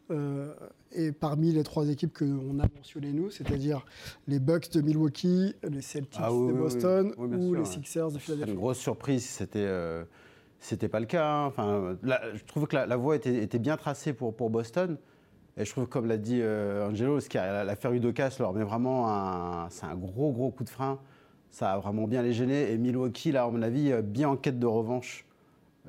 [0.97, 3.85] et parmi les trois équipes qu'on a mentionnées nous, c'est-à-dire
[4.27, 7.65] les Bucks de Milwaukee, les Celtics Ah oui, de Boston oui, ou sûr, les ouais.
[7.65, 8.53] Sixers de Une Philadelphie.
[8.55, 10.03] grosse surprise, c'était euh,
[10.59, 11.25] c'était pas le cas.
[11.27, 11.45] hein.
[11.45, 14.97] Enfin, là, je trouve que la, la voie était, était bien tracée pour, pour Boston.
[15.59, 18.53] Et je trouve, que, comme l'a dit euh, Angelo, ce qui a- l'affaire Udokas leur
[18.53, 20.99] met vraiment un, c'est un gros gros coup de frein.
[21.51, 22.71] Ça a vraiment bien les gêné.
[22.71, 25.25] Et Milwaukee, là, à mon avis, euh, bien en quête de revanche.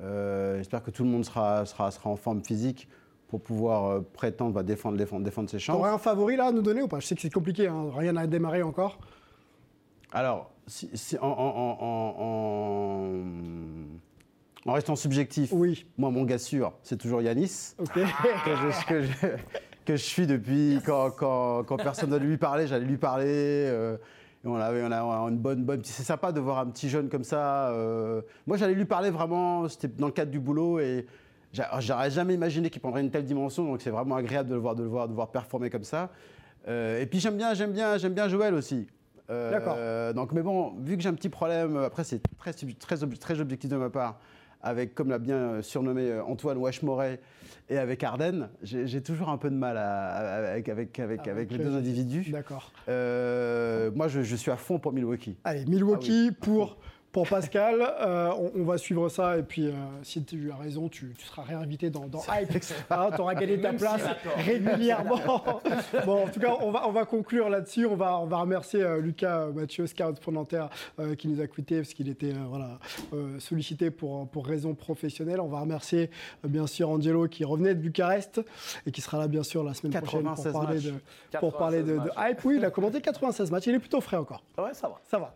[0.01, 2.87] Euh, J'espère que tout le monde sera, sera, sera en forme physique
[3.29, 5.77] pour pouvoir euh, prétendre bah, défendre, défendre, défendre ses chances.
[5.77, 6.99] T'aurais un favori là à nous donner ou pas?
[6.99, 8.97] Je sais que c'est compliqué, hein, rien n'a démarré encore.
[10.11, 12.15] Alors, si, si- en, en- en-
[14.65, 15.85] en- en restant subjectif, Oui.
[15.97, 17.93] moi, mon gars sûr, c'est toujours Yanis, Ok.
[17.93, 18.01] que
[18.55, 19.27] je, que je-
[19.85, 23.25] que je suis depuis quand, quand- quand personne ne lui parlait, j'allais lui parler.
[23.27, 23.97] euh,
[24.43, 25.81] et on avait, on a une bonne, bonne.
[25.83, 27.69] C'est sympa de voir un petit jeune comme ça.
[27.69, 28.21] euh.
[28.47, 29.67] moi, j'allais lui parler vraiment.
[29.67, 31.05] C'était dans le cadre du boulot et
[31.79, 33.63] j'aurais jamais imaginé qu'il prendrait une telle dimension.
[33.65, 35.83] Donc, c'est vraiment agréable de le voir, de le voir, de le voir performer comme
[35.83, 36.09] ça.
[36.67, 38.87] Euh, et puis, j'aime bien, j'aime bien, j'aime bien Joël aussi.
[39.29, 40.13] Euh, D'accord.
[40.15, 43.41] Donc, mais bon, vu que j'ai un petit problème, après, c'est très, très, ob- très
[43.41, 44.19] objectif de ma part.
[44.61, 47.21] Avec, comme l'a bien euh, surnommé euh, Antoine Wesh-Moret,
[47.69, 51.49] et avec Arden, j'ai toujours un peu de mal à- à- avec, avec, avec, avec
[51.51, 52.29] les deux individus.
[52.29, 52.73] D'accord.
[52.89, 55.37] Euh, moi, je, je suis à fond pour Milwaukee.
[55.45, 56.77] Allez, Ah Milwaukee pour,
[57.11, 57.81] pour Pascal.
[57.81, 59.71] Euh, on, on va suivre ça et puis euh,
[60.03, 62.59] si tu as raison, tu, tu seras réinvité dans, dans Hype.
[62.59, 64.33] tu auras gagné ta place tort.
[64.37, 65.19] régulièrement.
[66.05, 67.85] bon, en tout cas, on va, on va conclure là-dessus.
[67.85, 70.19] On va, on va remercier euh, Lucas Mathieu, scout
[70.99, 72.79] euh, qui nous a quittés parce qu'il était euh, voilà,
[73.13, 75.39] euh, sollicité pour, pour raisons professionnelles.
[75.39, 76.09] On va remercier
[76.45, 78.41] euh, bien sûr Angelo qui revenait de Bucarest
[78.85, 80.83] et qui sera là bien sûr la semaine prochaine pour 96 parler, matchs.
[80.85, 82.45] de, pour parler de, de 96 Hype.
[82.45, 83.67] Oui, il a commenté 96 matchs.
[83.67, 84.43] Il est plutôt frais encore.
[84.57, 84.99] Ouais, ça va.
[85.09, 85.35] Ça va.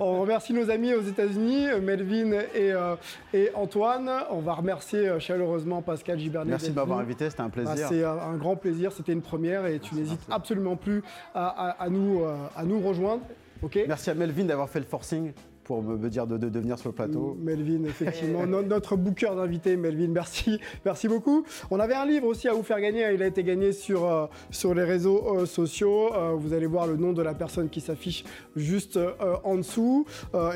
[0.00, 2.96] On remercie nos amis aux États-Unis, euh, Melvin et, euh,
[3.32, 4.10] et Antoine.
[4.30, 6.50] On va remercier euh, chaleureusement Pascal Gibernet.
[6.50, 7.86] Merci de m'avoir invité, c'était un Bah, plaisir.
[7.88, 11.02] c'est un, grand plaisir, c'était une première et tu n'hésites absolument plus
[11.34, 12.22] à, à- à nous,
[12.56, 13.22] à nous rejoindre.
[13.62, 13.78] Ok?
[13.88, 15.32] Merci à Melvin d'avoir fait le forcing
[15.64, 16.36] pour me, dire de,
[16.76, 17.36] sur le plateau.
[17.40, 21.44] Melvin, effectivement, No- notre booker d'invité, Melvin, merci, merci beaucoup.
[21.70, 24.26] On avait un livre aussi à vous faire gagner, il a été gagné sur, euh,
[24.74, 26.12] les réseaux euh, sociaux.
[26.14, 28.24] Euh, vous allez voir le nom de la personne qui s'affiche
[28.56, 28.98] juste
[29.44, 30.04] en dessous.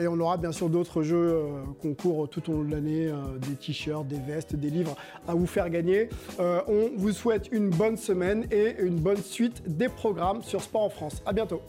[0.01, 1.41] Et on aura bien sûr d'autres jeux
[1.81, 3.11] concours tout au long de l'année,
[3.49, 4.95] des t-shirts, des vestes, des livres
[5.27, 6.09] à vous faire gagner.
[6.39, 10.91] On vous souhaite une bonne semaine et une bonne suite des programmes sur Sport en
[10.91, 11.23] France.
[11.27, 11.61] À bientôt.